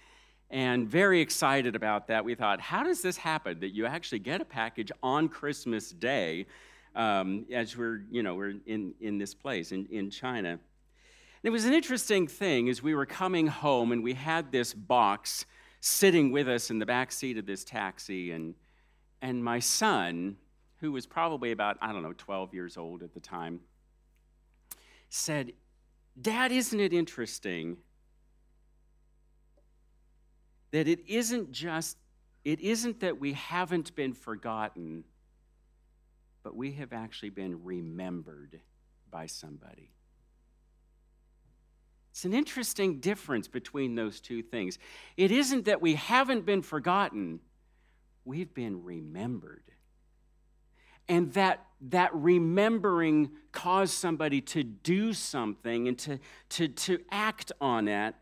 And 0.51 0.89
very 0.89 1.21
excited 1.21 1.77
about 1.77 2.09
that, 2.09 2.25
we 2.25 2.35
thought, 2.35 2.61
how 2.61 2.83
does 2.83 3.03
this 3.03 3.17
happen 3.17 3.61
that 3.61 3.69
you 3.69 3.87
actually 3.87 4.19
get 4.19 4.41
a 4.41 4.45
package 4.45 4.91
on 5.03 5.29
Christmas 5.29 5.91
Day 5.93 6.47
um, 6.97 7.47
as 7.53 7.77
we're, 7.77 8.03
you 8.11 8.23
know, 8.23 8.35
we're 8.35 8.55
in, 8.67 8.95
in 9.01 9.17
this 9.17 9.33
place 9.33 9.71
in, 9.71 9.87
in 9.91 10.11
China? 10.11 10.51
And 10.51 10.59
it 11.45 11.51
was 11.51 11.65
an 11.65 11.73
interesting 11.73 12.27
thing 12.27 12.69
as 12.69 12.83
we 12.83 12.95
were 12.95 13.07
coming 13.07 13.47
home 13.47 13.93
and 13.93 14.03
we 14.03 14.15
had 14.15 14.51
this 14.51 14.75
box 14.75 15.47
sitting 15.81 16.33
with 16.33 16.49
us 16.49 16.71
in 16.71 16.79
the 16.79 16.87
back 16.87 17.13
seat 17.13 17.39
of 17.39 17.47
this 17.47 17.65
taxi. 17.65 18.33
And, 18.33 18.55
and 19.23 19.43
my 19.43 19.61
son, 19.61 20.37
who 20.81 20.91
was 20.93 21.07
probably 21.07 21.53
about, 21.53 21.79
I 21.81 21.93
don't 21.93 22.03
know, 22.03 22.13
12 22.13 22.53
years 22.53 22.77
old 22.77 23.03
at 23.03 23.15
the 23.15 23.21
time, 23.21 23.61
said, 25.11 25.53
Dad, 26.21 26.53
isn't 26.53 26.81
it 26.81 26.93
interesting 26.93 27.77
that 30.71 30.89
it 30.89 31.01
isn't 31.07 31.53
just, 31.53 31.99
it 32.45 32.61
isn't 32.61 33.01
that 33.01 33.21
we 33.21 33.35
haven't 33.35 33.95
been 33.95 34.15
forgotten, 34.15 35.05
but 36.43 36.57
we 36.57 36.73
have 36.73 36.93
actually 36.93 37.31
been 37.31 37.63
remembered 37.63 38.61
by 39.11 39.27
somebody. 39.27 39.91
It's 42.13 42.25
an 42.25 42.33
interesting 42.33 43.01
difference 43.01 43.49
between 43.49 43.95
those 43.95 44.21
two 44.21 44.43
things. 44.43 44.79
It 45.17 45.31
isn't 45.31 45.67
that 45.67 45.83
we 45.83 45.95
haven't 45.95 46.47
been 46.47 46.63
forgotten, 46.63 47.41
we've 48.25 48.55
been 48.55 48.83
remembered 48.83 49.65
and 51.11 51.33
that 51.33 51.67
that 51.89 52.15
remembering 52.15 53.31
caused 53.53 53.95
somebody 53.95 54.41
to 54.41 54.63
do 54.63 55.13
something 55.13 55.89
and 55.89 55.99
to, 55.99 56.19
to, 56.51 56.69
to 56.69 56.99
act 57.11 57.53
on 57.61 57.89
it. 57.89 58.15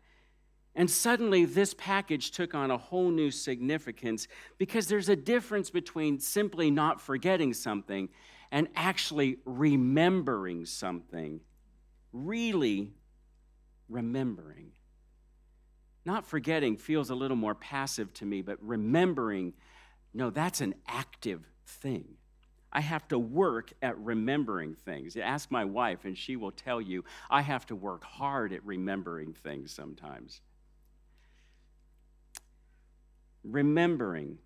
And 0.75 0.89
suddenly 0.89 1.45
this 1.45 1.73
package 1.73 2.31
took 2.31 2.55
on 2.55 2.71
a 2.71 2.77
whole 2.77 3.11
new 3.11 3.31
significance 3.31 4.27
because 4.57 4.87
there's 4.87 5.09
a 5.09 5.15
difference 5.15 5.69
between 5.69 6.19
simply 6.19 6.71
not 6.71 7.01
forgetting 7.01 7.53
something 7.53 8.09
and 8.51 8.67
actually 8.75 9.39
remembering 9.45 10.65
something. 10.65 11.41
Really 12.13 12.93
remembering. 13.89 14.71
Not 16.05 16.25
forgetting 16.25 16.77
feels 16.77 17.09
a 17.09 17.15
little 17.15 17.37
more 17.37 17.55
passive 17.55 18.13
to 18.13 18.25
me, 18.25 18.41
but 18.41 18.57
remembering, 18.61 19.53
no, 20.13 20.29
that's 20.29 20.61
an 20.61 20.75
active 20.87 21.41
thing. 21.65 22.18
I 22.71 22.81
have 22.81 23.07
to 23.07 23.17
work 23.17 23.73
at 23.81 23.97
remembering 23.97 24.75
things. 24.75 25.17
Ask 25.17 25.49
my 25.49 25.65
wife, 25.65 26.05
and 26.05 26.17
she 26.17 26.35
will 26.35 26.51
tell 26.51 26.79
you, 26.79 27.03
I 27.29 27.41
have 27.41 27.65
to 27.67 27.75
work 27.75 28.03
hard 28.03 28.53
at 28.53 28.63
remembering 28.63 29.33
things 29.33 29.71
sometimes. 29.71 30.41
Remembering, 33.43 34.37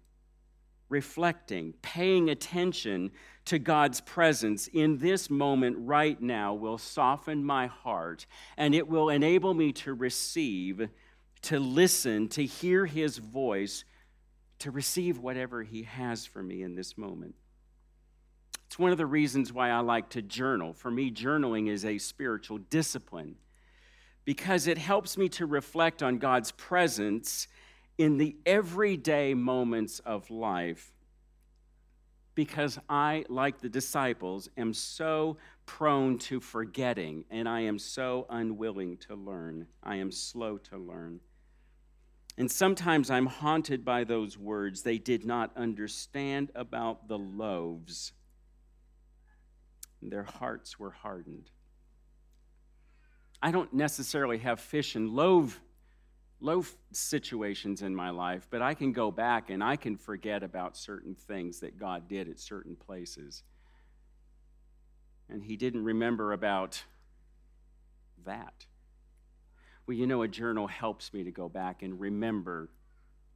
reflecting, 0.87 1.73
paying 1.81 2.29
attention 2.29 3.11
to 3.45 3.59
God's 3.59 3.99
presence 3.99 4.67
in 4.67 4.99
this 4.99 5.29
moment 5.29 5.75
right 5.79 6.21
now 6.21 6.53
will 6.53 6.77
soften 6.77 7.43
my 7.43 7.67
heart 7.67 8.25
and 8.55 8.73
it 8.73 8.87
will 8.87 9.09
enable 9.09 9.53
me 9.53 9.73
to 9.73 9.93
receive, 9.93 10.87
to 11.41 11.59
listen, 11.59 12.29
to 12.29 12.45
hear 12.45 12.85
His 12.85 13.17
voice, 13.17 13.83
to 14.59 14.71
receive 14.71 15.17
whatever 15.17 15.63
He 15.63 15.83
has 15.83 16.25
for 16.25 16.41
me 16.41 16.61
in 16.61 16.75
this 16.75 16.97
moment. 16.97 17.35
It's 18.73 18.79
one 18.79 18.91
of 18.91 18.97
the 18.97 19.05
reasons 19.05 19.53
why 19.53 19.69
I 19.69 19.81
like 19.81 20.09
to 20.09 20.21
journal. 20.23 20.73
For 20.73 20.89
me, 20.89 21.11
journaling 21.11 21.69
is 21.69 21.85
a 21.85 21.99
spiritual 21.99 22.57
discipline 22.57 23.35
because 24.25 24.65
it 24.65 24.79
helps 24.79 25.15
me 25.15 25.29
to 25.29 25.45
reflect 25.45 26.01
on 26.01 26.17
God's 26.17 26.51
presence 26.53 27.47
in 27.99 28.17
the 28.17 28.35
everyday 28.47 29.35
moments 29.35 29.99
of 29.99 30.27
life. 30.31 30.91
Because 32.33 32.79
I, 32.89 33.25
like 33.29 33.61
the 33.61 33.69
disciples, 33.69 34.49
am 34.57 34.73
so 34.73 35.37
prone 35.67 36.17
to 36.17 36.39
forgetting 36.39 37.25
and 37.29 37.47
I 37.47 37.59
am 37.59 37.77
so 37.77 38.25
unwilling 38.27 38.97
to 39.07 39.13
learn. 39.13 39.67
I 39.83 39.97
am 39.97 40.11
slow 40.11 40.57
to 40.57 40.79
learn. 40.79 41.19
And 42.39 42.49
sometimes 42.49 43.11
I'm 43.11 43.27
haunted 43.27 43.85
by 43.85 44.03
those 44.03 44.35
words. 44.35 44.81
They 44.81 44.97
did 44.97 45.25
not 45.25 45.55
understand 45.55 46.51
about 46.55 47.07
the 47.07 47.19
loaves 47.19 48.13
their 50.11 50.23
hearts 50.23 50.79
were 50.79 50.91
hardened. 50.91 51.49
I 53.41 53.51
don't 53.51 53.73
necessarily 53.73 54.37
have 54.39 54.59
fish 54.59 54.95
and 54.95 55.09
loaf, 55.09 55.59
loaf 56.39 56.75
situations 56.91 57.81
in 57.81 57.93
my 57.93 58.09
life, 58.09 58.47
but 58.49 58.61
I 58.61 58.73
can 58.73 58.93
go 58.93 59.11
back 59.11 59.49
and 59.49 59.63
I 59.63 59.75
can 59.75 59.97
forget 59.97 60.43
about 60.43 60.77
certain 60.77 61.15
things 61.15 61.59
that 61.59 61.77
God 61.77 62.07
did 62.07 62.29
at 62.29 62.39
certain 62.39 62.75
places. 62.75 63.43
And 65.29 65.43
He 65.43 65.57
didn't 65.57 65.83
remember 65.83 66.31
about 66.31 66.81
that. 68.25 68.65
Well, 69.85 69.97
you 69.97 70.07
know, 70.07 70.21
a 70.21 70.27
journal 70.27 70.67
helps 70.67 71.13
me 71.13 71.23
to 71.25 71.31
go 71.31 71.49
back 71.49 71.83
and 71.83 71.99
remember 71.99 72.69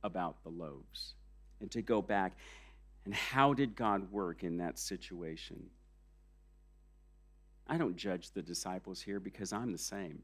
about 0.04 0.42
the 0.44 0.50
loaves 0.50 1.16
and 1.60 1.70
to 1.72 1.82
go 1.82 2.02
back 2.02 2.38
and 3.08 3.14
how 3.14 3.54
did 3.54 3.76
God 3.76 4.12
work 4.12 4.44
in 4.44 4.58
that 4.58 4.78
situation? 4.78 5.70
I 7.68 7.78
don't 7.78 7.98
judge 7.98 8.32
the 8.32 8.42
disciples 8.42 9.02
here 9.02 9.20
because 9.20 9.52
I'm 9.52 9.72
the 9.72 9.78
same. 9.78 10.24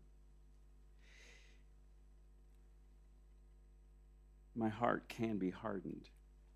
My 4.55 4.69
heart 4.69 5.09
can 5.09 5.37
be 5.37 5.49
hardened, 5.49 6.09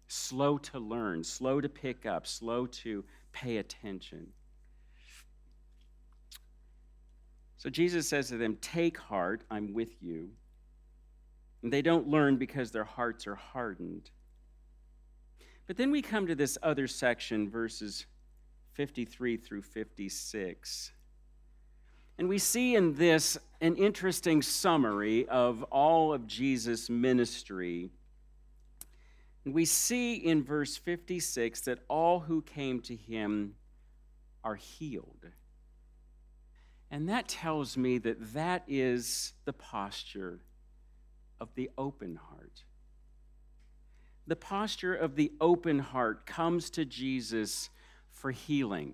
slow 0.08 0.58
to 0.60 0.80
learn, 0.80 1.24
slow 1.24 1.60
to 1.60 1.68
pick 1.68 2.06
up, 2.06 2.28
slow 2.28 2.68
to 2.68 3.04
pay 3.34 3.58
attention. 3.58 4.28
So 7.58 7.72
Jesus 7.72 8.08
says 8.08 8.30
to 8.30 8.38
them, 8.38 8.58
Take 8.62 8.98
heart, 8.98 9.44
I'm 9.50 9.74
with 9.74 10.02
you. 10.02 10.30
And 11.64 11.74
they 11.74 11.82
don't 11.82 12.08
learn 12.08 12.38
because 12.38 12.72
their 12.72 12.84
hearts 12.84 13.26
are 13.26 13.36
hardened. 13.36 14.12
But 15.66 15.76
then 15.76 15.92
we 15.92 16.02
come 16.02 16.28
to 16.28 16.36
this 16.36 16.58
other 16.62 16.88
section, 16.88 17.50
verses 17.50 18.06
53 18.78 19.38
through 19.38 19.64
56. 19.64 20.92
And 22.20 22.30
we 22.30 22.38
see 22.38 22.76
in 22.76 22.94
this 22.94 23.36
an 23.60 23.76
interesting 23.76 24.44
summary 24.44 25.28
of 25.28 25.64
all 25.64 26.14
of 26.14 26.28
Jesus' 26.28 26.88
ministry. 26.88 27.90
And 29.44 29.56
we 29.56 29.66
see 29.66 30.14
in 30.14 30.44
verse 30.44 30.78
56 30.78 31.62
that 31.62 31.80
all 31.88 32.20
who 32.20 32.44
came 32.44 32.80
to 32.82 32.96
him 32.96 33.56
are 34.44 34.56
healed. 34.56 35.26
And 36.92 37.10
that 37.10 37.28
tells 37.28 37.78
me 37.78 37.98
that 37.98 38.34
that 38.34 38.64
is 38.68 39.34
the 39.46 39.54
posture 39.54 40.40
of 41.42 41.50
the 41.56 41.72
open 41.80 42.20
heart. 42.30 42.64
The 44.28 44.36
posture 44.36 44.94
of 44.94 45.16
the 45.16 45.32
open 45.42 45.80
heart 45.80 46.28
comes 46.28 46.70
to 46.72 46.86
Jesus 46.86 47.72
for 48.18 48.32
healing. 48.32 48.94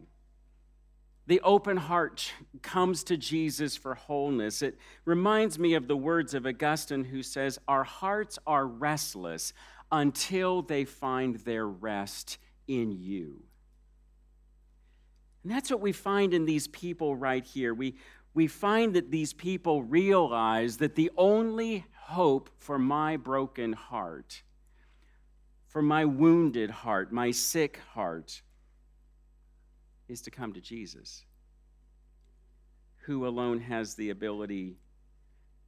The 1.25 1.39
open 1.41 1.77
heart 1.77 2.33
comes 2.61 3.03
to 3.05 3.15
Jesus 3.15 3.77
for 3.77 3.95
wholeness. 3.95 4.61
It 4.61 4.77
reminds 5.05 5.57
me 5.57 5.73
of 5.73 5.87
the 5.87 5.95
words 5.95 6.33
of 6.33 6.45
Augustine, 6.45 7.05
who 7.05 7.23
says, 7.23 7.59
Our 7.67 7.85
hearts 7.85 8.37
are 8.45 8.67
restless 8.67 9.53
until 9.91 10.61
they 10.61 10.83
find 10.83 11.37
their 11.37 11.65
rest 11.65 12.37
in 12.67 12.91
you. 12.91 13.43
And 15.43 15.51
that's 15.51 15.71
what 15.71 15.81
we 15.81 15.93
find 15.93 16.33
in 16.33 16.45
these 16.45 16.67
people 16.67 17.15
right 17.15 17.45
here. 17.45 17.73
We, 17.73 17.95
we 18.33 18.47
find 18.47 18.93
that 18.95 19.11
these 19.11 19.31
people 19.31 19.83
realize 19.83 20.77
that 20.77 20.95
the 20.95 21.11
only 21.17 21.85
hope 21.95 22.49
for 22.59 22.77
my 22.77 23.15
broken 23.15 23.71
heart, 23.73 24.43
for 25.67 25.81
my 25.81 26.03
wounded 26.03 26.69
heart, 26.69 27.13
my 27.13 27.31
sick 27.31 27.79
heart, 27.93 28.41
is 30.13 30.21
to 30.21 30.31
come 30.31 30.53
to 30.53 30.61
Jesus, 30.61 31.25
who 33.05 33.27
alone 33.27 33.59
has 33.59 33.95
the 33.95 34.11
ability 34.11 34.77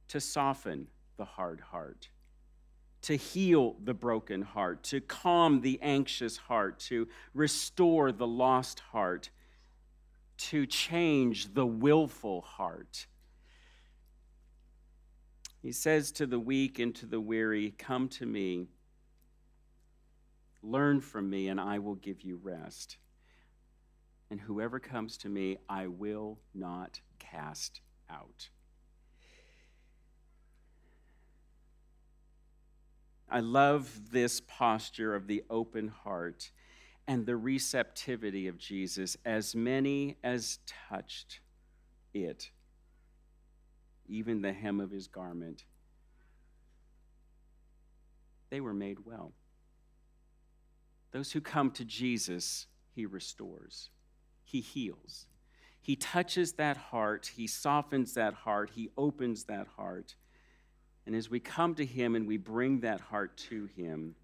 to 0.08 0.20
soften 0.20 0.86
the 1.16 1.24
hard 1.24 1.60
heart, 1.60 2.08
to 3.02 3.16
heal 3.16 3.74
the 3.82 3.92
broken 3.92 4.42
heart, 4.42 4.84
to 4.84 5.00
calm 5.00 5.60
the 5.60 5.80
anxious 5.82 6.36
heart, 6.36 6.78
to 6.78 7.08
restore 7.34 8.12
the 8.12 8.26
lost 8.26 8.78
heart, 8.78 9.30
to 10.38 10.64
change 10.64 11.52
the 11.52 11.66
willful 11.66 12.40
heart. 12.42 13.06
He 15.60 15.72
says 15.72 16.12
to 16.12 16.26
the 16.26 16.38
weak 16.38 16.78
and 16.78 16.94
to 16.94 17.06
the 17.06 17.20
weary, 17.20 17.74
Come 17.76 18.08
to 18.10 18.26
me, 18.26 18.68
learn 20.62 21.00
from 21.00 21.28
me, 21.28 21.48
and 21.48 21.60
I 21.60 21.80
will 21.80 21.96
give 21.96 22.22
you 22.22 22.38
rest 22.40 22.98
and 24.30 24.40
whoever 24.40 24.78
comes 24.78 25.16
to 25.18 25.28
me, 25.28 25.58
I 25.68 25.86
will 25.86 26.38
not 26.54 27.00
cast 27.18 27.80
out. 28.10 28.48
I 33.28 33.40
love 33.40 34.10
this 34.12 34.40
posture 34.40 35.14
of 35.14 35.26
the 35.26 35.44
open 35.50 35.88
heart 35.88 36.50
and 37.08 37.26
the 37.26 37.36
receptivity 37.36 38.46
of 38.46 38.58
Jesus. 38.58 39.16
As 39.24 39.54
many 39.54 40.16
as 40.22 40.58
touched 40.88 41.40
it, 42.14 42.50
even 44.08 44.42
the 44.42 44.52
hem 44.52 44.80
of 44.80 44.90
his 44.90 45.08
garment, 45.08 45.64
they 48.50 48.60
were 48.60 48.74
made 48.74 49.04
well. 49.04 49.32
Those 51.10 51.32
who 51.32 51.40
come 51.40 51.70
to 51.72 51.84
Jesus, 51.84 52.66
he 52.94 53.06
restores 53.06 53.90
he 54.46 54.60
heals. 54.60 55.26
He 55.80 55.96
touches 55.96 56.54
that 56.54 56.76
heart, 56.76 57.30
he 57.36 57.46
softens 57.46 58.14
that 58.14 58.34
heart, 58.34 58.70
he 58.74 58.90
opens 58.96 59.44
that 59.44 59.66
heart. 59.76 60.14
And 61.04 61.14
as 61.14 61.30
we 61.30 61.38
come 61.38 61.74
to 61.74 61.84
him 61.84 62.14
and 62.14 62.26
we 62.26 62.36
bring 62.36 62.80
that 62.80 63.00
heart 63.00 63.36
to 63.50 63.66
him, 63.76 64.14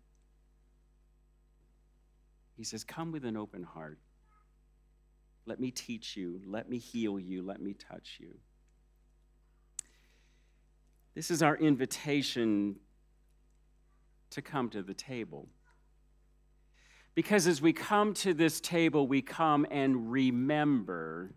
he 2.56 2.64
says, 2.64 2.84
Come 2.84 3.12
with 3.12 3.24
an 3.24 3.36
open 3.36 3.62
heart. 3.62 3.98
Let 5.46 5.60
me 5.60 5.70
teach 5.70 6.16
you. 6.16 6.40
Let 6.46 6.68
me 6.68 6.78
heal 6.78 7.18
you. 7.18 7.42
Let 7.42 7.60
me 7.60 7.74
touch 7.74 8.18
you. 8.20 8.34
This 11.14 11.30
is 11.30 11.42
our 11.42 11.56
invitation 11.56 12.76
to 14.30 14.42
come 14.42 14.70
to 14.70 14.82
the 14.82 14.94
table. 14.94 15.48
Because 17.14 17.46
as 17.46 17.60
we 17.60 17.72
come 17.72 18.14
to 18.14 18.32
this 18.32 18.60
table, 18.60 19.06
we 19.06 19.20
come 19.20 19.66
and 19.70 20.10
remember. 20.10 21.34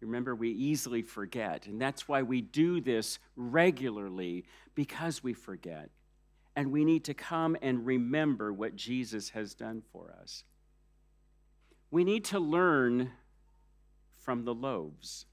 Remember, 0.00 0.34
we 0.34 0.50
easily 0.50 1.02
forget. 1.02 1.66
And 1.66 1.80
that's 1.80 2.08
why 2.08 2.22
we 2.22 2.40
do 2.40 2.80
this 2.80 3.18
regularly, 3.36 4.44
because 4.74 5.22
we 5.22 5.34
forget. 5.34 5.90
And 6.56 6.72
we 6.72 6.84
need 6.84 7.04
to 7.04 7.14
come 7.14 7.56
and 7.62 7.86
remember 7.86 8.52
what 8.52 8.74
Jesus 8.74 9.30
has 9.30 9.54
done 9.54 9.82
for 9.92 10.14
us. 10.20 10.42
We 11.90 12.04
need 12.04 12.24
to 12.26 12.40
learn 12.40 13.12
from 14.16 14.44
the 14.44 14.54
loaves. 14.54 15.26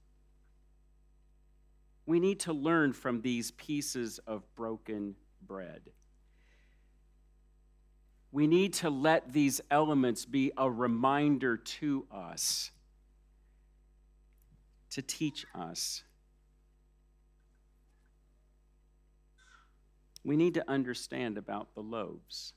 We 2.05 2.20
need 2.20 2.39
to 2.41 2.53
learn 2.53 2.93
from 2.93 3.22
these 3.22 3.51
pieces 3.51 4.20
of 4.28 4.43
broken 4.55 5.16
bread. 5.41 5.82
We 8.36 8.48
need 8.48 8.74
to 8.74 8.90
let 8.90 9.32
these 9.32 9.62
elements 9.72 10.26
be 10.26 10.52
a 10.58 10.70
reminder 10.70 11.56
to 11.56 12.06
us, 12.12 12.70
to 14.90 15.02
teach 15.02 15.46
us. 15.56 16.04
We 20.26 20.36
need 20.36 20.56
to 20.56 20.70
understand 20.70 21.38
about 21.38 21.76
the 21.76 21.80
loaves 21.80 22.52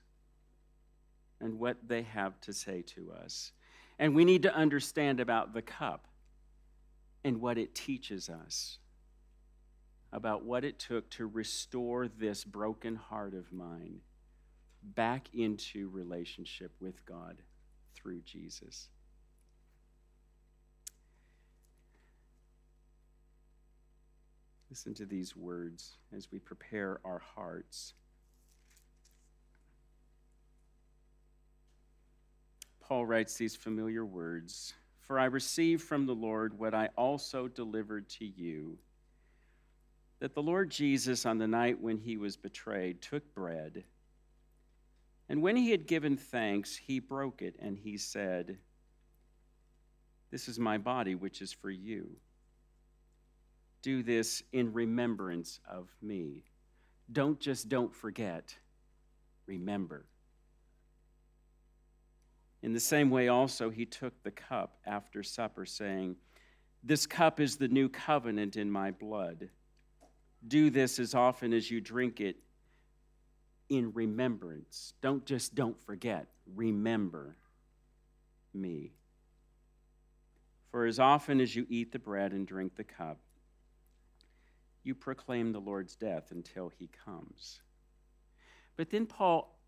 and 1.40 1.60
what 1.60 1.76
they 1.86 2.02
have 2.02 2.40
to 2.40 2.52
say 2.52 2.82
to 2.96 3.12
us. 3.12 3.52
And 4.00 4.16
we 4.16 4.24
need 4.24 4.42
to 4.42 4.52
understand 4.52 5.20
about 5.20 5.54
the 5.54 5.62
cup 5.62 6.08
and 7.22 7.40
what 7.40 7.56
it 7.56 7.76
teaches 7.76 8.28
us 8.28 8.78
about 10.12 10.44
what 10.44 10.64
it 10.64 10.80
took 10.80 11.08
to 11.10 11.26
restore 11.28 12.08
this 12.08 12.42
broken 12.42 12.96
heart 12.96 13.34
of 13.34 13.52
mine 13.52 14.00
back 14.94 15.28
into 15.34 15.88
relationship 15.90 16.72
with 16.80 17.04
God 17.04 17.42
through 17.94 18.20
Jesus. 18.22 18.88
Listen 24.70 24.94
to 24.94 25.06
these 25.06 25.34
words 25.34 25.96
as 26.14 26.30
we 26.30 26.38
prepare 26.38 27.00
our 27.04 27.22
hearts. 27.34 27.94
Paul 32.80 33.06
writes 33.06 33.36
these 33.36 33.56
familiar 33.56 34.04
words 34.04 34.74
For 35.00 35.18
I 35.18 35.24
received 35.24 35.82
from 35.82 36.06
the 36.06 36.14
Lord 36.14 36.58
what 36.58 36.74
I 36.74 36.90
also 36.96 37.48
delivered 37.48 38.08
to 38.10 38.26
you 38.26 38.78
that 40.20 40.34
the 40.34 40.42
Lord 40.42 40.70
Jesus, 40.70 41.24
on 41.26 41.38
the 41.38 41.46
night 41.46 41.80
when 41.80 41.98
he 41.98 42.16
was 42.16 42.36
betrayed, 42.36 43.00
took 43.00 43.34
bread. 43.34 43.84
And 45.28 45.42
when 45.42 45.56
he 45.56 45.70
had 45.70 45.86
given 45.86 46.16
thanks, 46.16 46.76
he 46.76 47.00
broke 47.00 47.42
it 47.42 47.56
and 47.58 47.76
he 47.76 47.98
said, 47.98 48.58
This 50.30 50.48
is 50.48 50.58
my 50.58 50.78
body, 50.78 51.14
which 51.14 51.42
is 51.42 51.52
for 51.52 51.70
you. 51.70 52.16
Do 53.82 54.02
this 54.02 54.42
in 54.52 54.72
remembrance 54.72 55.60
of 55.68 55.88
me. 56.00 56.44
Don't 57.12 57.38
just 57.38 57.68
don't 57.68 57.94
forget, 57.94 58.54
remember. 59.46 60.06
In 62.62 62.72
the 62.72 62.80
same 62.80 63.10
way, 63.10 63.28
also, 63.28 63.70
he 63.70 63.86
took 63.86 64.22
the 64.22 64.30
cup 64.30 64.78
after 64.84 65.22
supper, 65.22 65.64
saying, 65.64 66.16
This 66.82 67.06
cup 67.06 67.38
is 67.38 67.56
the 67.56 67.68
new 67.68 67.88
covenant 67.88 68.56
in 68.56 68.70
my 68.70 68.90
blood. 68.90 69.50
Do 70.46 70.70
this 70.70 70.98
as 70.98 71.14
often 71.14 71.52
as 71.52 71.70
you 71.70 71.80
drink 71.80 72.20
it 72.20 72.36
in 73.68 73.92
remembrance. 73.92 74.94
Don't 75.00 75.24
just 75.24 75.54
don't 75.54 75.80
forget, 75.80 76.26
remember 76.54 77.36
me. 78.54 78.92
For 80.70 80.86
as 80.86 80.98
often 80.98 81.40
as 81.40 81.54
you 81.56 81.66
eat 81.68 81.92
the 81.92 81.98
bread 81.98 82.32
and 82.32 82.46
drink 82.46 82.76
the 82.76 82.84
cup, 82.84 83.18
you 84.82 84.94
proclaim 84.94 85.52
the 85.52 85.60
Lord's 85.60 85.96
death 85.96 86.30
until 86.30 86.70
he 86.78 86.88
comes. 87.04 87.60
But 88.76 88.90
then 88.90 89.06
Paul 89.06 89.58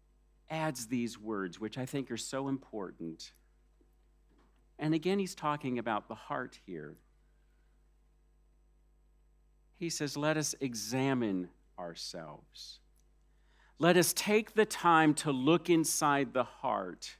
adds 0.49 0.87
these 0.87 1.19
words, 1.19 1.59
which 1.59 1.79
I 1.79 1.87
think 1.87 2.11
are 2.11 2.17
so 2.17 2.49
important. 2.49 3.33
And 4.79 4.95
again, 4.95 5.19
he's 5.19 5.35
talking 5.35 5.79
about 5.79 6.09
the 6.09 6.15
heart 6.15 6.59
here. 6.67 6.97
He 9.77 9.91
says, 9.91 10.17
Let 10.17 10.37
us 10.37 10.55
examine 10.61 11.49
ourselves. 11.79 12.81
Let 13.81 13.97
us 13.97 14.13
take 14.13 14.53
the 14.53 14.67
time 14.67 15.15
to 15.15 15.33
look 15.33 15.71
inside 15.71 16.35
the 16.35 16.45
heart 16.45 17.17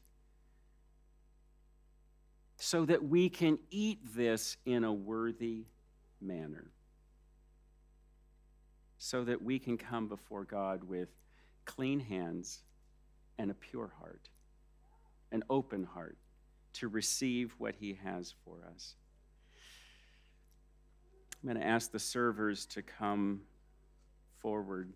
so 2.59 2.85
that 2.85 3.03
we 3.03 3.31
can 3.31 3.59
eat 3.71 4.01
this 4.15 4.59
in 4.67 4.85
a 4.85 4.93
worthy 4.93 5.65
manner. 6.21 6.71
So 8.99 9.25
that 9.25 9.41
we 9.41 9.59
can 9.59 9.79
come 9.79 10.07
before 10.07 10.45
God 10.45 10.85
with 10.85 11.09
clean 11.65 11.99
hands 11.99 12.61
and 13.39 13.51
a 13.51 13.55
pure 13.55 13.91
heart, 13.99 14.29
an 15.33 15.43
open 15.49 15.83
heart 15.83 16.19
to 16.75 16.89
receive 16.89 17.55
what 17.57 17.75
He 17.81 17.99
has 18.05 18.35
for 18.45 18.69
us. 18.75 18.97
I'm 21.43 21.49
going 21.49 21.59
to 21.59 21.67
ask 21.67 21.91
the 21.91 21.99
servers 21.99 22.67
to 22.67 22.83
come 22.83 23.41
forward 24.43 24.93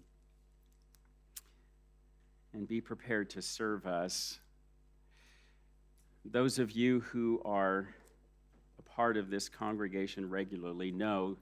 and 2.54 2.68
be 2.68 2.80
prepared 2.80 3.28
to 3.30 3.42
serve 3.42 3.84
us. 3.84 4.38
Those 6.24 6.60
of 6.60 6.70
you 6.70 7.00
who 7.00 7.42
are 7.44 7.88
a 8.78 8.82
part 8.82 9.16
of 9.16 9.28
this 9.28 9.48
congregation 9.48 10.30
regularly 10.30 10.92
know 10.92 11.36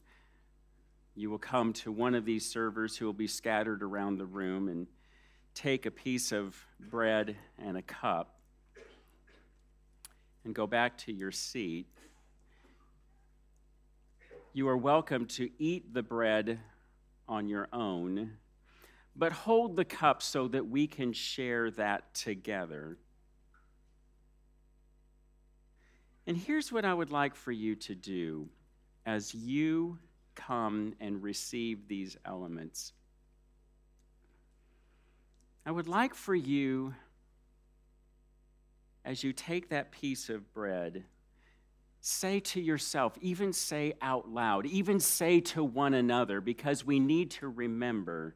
you 1.14 1.28
will 1.28 1.38
come 1.38 1.74
to 1.74 1.92
one 1.92 2.14
of 2.14 2.24
these 2.24 2.50
servers 2.50 2.96
who 2.96 3.04
will 3.04 3.12
be 3.12 3.26
scattered 3.26 3.82
around 3.82 4.16
the 4.16 4.24
room 4.24 4.68
and 4.68 4.86
take 5.54 5.84
a 5.84 5.90
piece 5.90 6.32
of 6.32 6.56
bread 6.80 7.36
and 7.58 7.76
a 7.76 7.82
cup 7.82 8.38
and 10.44 10.54
go 10.54 10.66
back 10.66 10.96
to 10.96 11.12
your 11.12 11.30
seat. 11.30 11.86
You 14.54 14.66
are 14.68 14.76
welcome 14.76 15.26
to 15.26 15.50
eat 15.58 15.92
the 15.92 16.02
bread 16.02 16.58
on 17.28 17.48
your 17.48 17.68
own, 17.70 18.32
but 19.14 19.32
hold 19.32 19.76
the 19.76 19.84
cup 19.84 20.22
so 20.22 20.48
that 20.48 20.68
we 20.68 20.86
can 20.86 21.12
share 21.12 21.70
that 21.72 22.14
together. 22.14 22.96
And 26.26 26.36
here's 26.36 26.72
what 26.72 26.84
I 26.84 26.94
would 26.94 27.10
like 27.10 27.34
for 27.34 27.52
you 27.52 27.74
to 27.76 27.94
do 27.94 28.48
as 29.04 29.34
you 29.34 29.98
come 30.34 30.94
and 31.00 31.22
receive 31.22 31.88
these 31.88 32.16
elements. 32.24 32.92
I 35.66 35.70
would 35.70 35.88
like 35.88 36.14
for 36.14 36.34
you, 36.34 36.94
as 39.04 39.22
you 39.22 39.32
take 39.32 39.68
that 39.68 39.92
piece 39.92 40.28
of 40.28 40.52
bread, 40.54 41.04
say 42.00 42.40
to 42.40 42.60
yourself, 42.60 43.16
even 43.20 43.52
say 43.52 43.94
out 44.00 44.28
loud, 44.28 44.66
even 44.66 44.98
say 44.98 45.40
to 45.40 45.62
one 45.62 45.94
another, 45.94 46.40
because 46.40 46.84
we 46.84 46.98
need 46.98 47.30
to 47.32 47.48
remember 47.48 48.34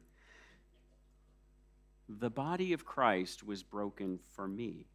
the 2.09 2.29
body 2.29 2.73
of 2.73 2.85
Christ 2.85 3.45
was 3.45 3.63
broken 3.63 4.19
for 4.33 4.47
me. 4.47 4.87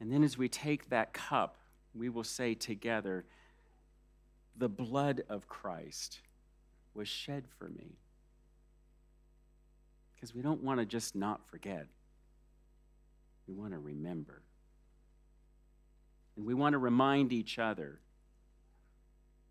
And 0.00 0.12
then 0.12 0.22
as 0.22 0.36
we 0.36 0.48
take 0.48 0.90
that 0.90 1.12
cup, 1.12 1.56
we 1.94 2.08
will 2.08 2.24
say 2.24 2.54
together, 2.54 3.24
the 4.56 4.68
blood 4.68 5.22
of 5.28 5.48
Christ 5.48 6.20
was 6.94 7.08
shed 7.08 7.44
for 7.58 7.68
me 7.68 7.96
because 10.14 10.34
we 10.34 10.42
don't 10.42 10.62
want 10.62 10.78
to 10.78 10.86
just 10.86 11.16
not 11.16 11.48
forget. 11.48 11.86
We 13.48 13.54
want 13.54 13.72
to 13.72 13.78
remember. 13.78 14.42
And 16.36 16.46
we 16.46 16.54
want 16.54 16.74
to 16.74 16.78
remind 16.78 17.32
each 17.32 17.58
other. 17.58 17.98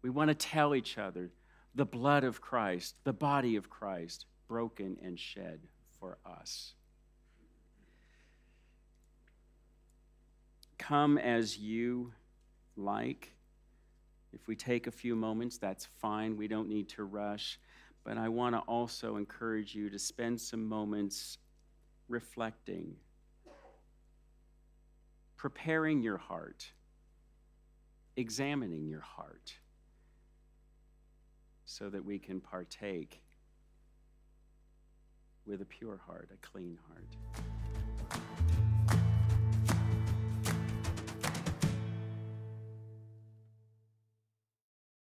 We 0.02 0.10
want 0.10 0.30
to 0.30 0.36
tell 0.36 0.74
each 0.76 0.98
other 0.98 1.32
the 1.76 1.86
blood 1.86 2.24
of 2.24 2.42
Christ, 2.42 2.96
the 3.04 3.14
body 3.14 3.56
of 3.56 3.70
Christ, 3.70 4.26
broken 4.52 4.98
and 5.02 5.18
shed 5.18 5.62
for 5.98 6.18
us. 6.26 6.74
Come 10.78 11.18
as 11.18 11.58
you 11.58 12.12
like. 12.76 13.32
If 14.34 14.50
we 14.50 14.58
take 14.58 14.88
a 14.88 14.92
few 14.92 15.16
moments, 15.16 15.58
that's 15.58 15.88
fine. 16.02 16.36
We 16.36 16.50
don't 16.50 16.68
need 16.68 16.90
to 16.90 17.06
rush. 17.06 17.62
But 18.04 18.18
I 18.18 18.28
want 18.28 18.54
to 18.56 18.60
also 18.64 19.16
encourage 19.16 19.74
you 19.74 19.90
to 19.90 19.98
spend 19.98 20.42
some 20.42 20.68
moments 20.68 21.38
reflecting, 22.10 22.98
preparing 25.38 26.04
your 26.04 26.18
heart, 26.18 26.70
examining 28.18 28.86
your 28.86 29.00
heart, 29.00 29.54
so 31.64 31.90
that 31.90 32.04
we 32.04 32.20
can 32.20 32.42
partake 32.42 33.22
with 35.46 35.62
a 35.62 35.66
pure 35.66 36.00
heart, 36.06 36.30
a 36.34 36.48
clean 36.48 36.78
heart. 36.88 37.52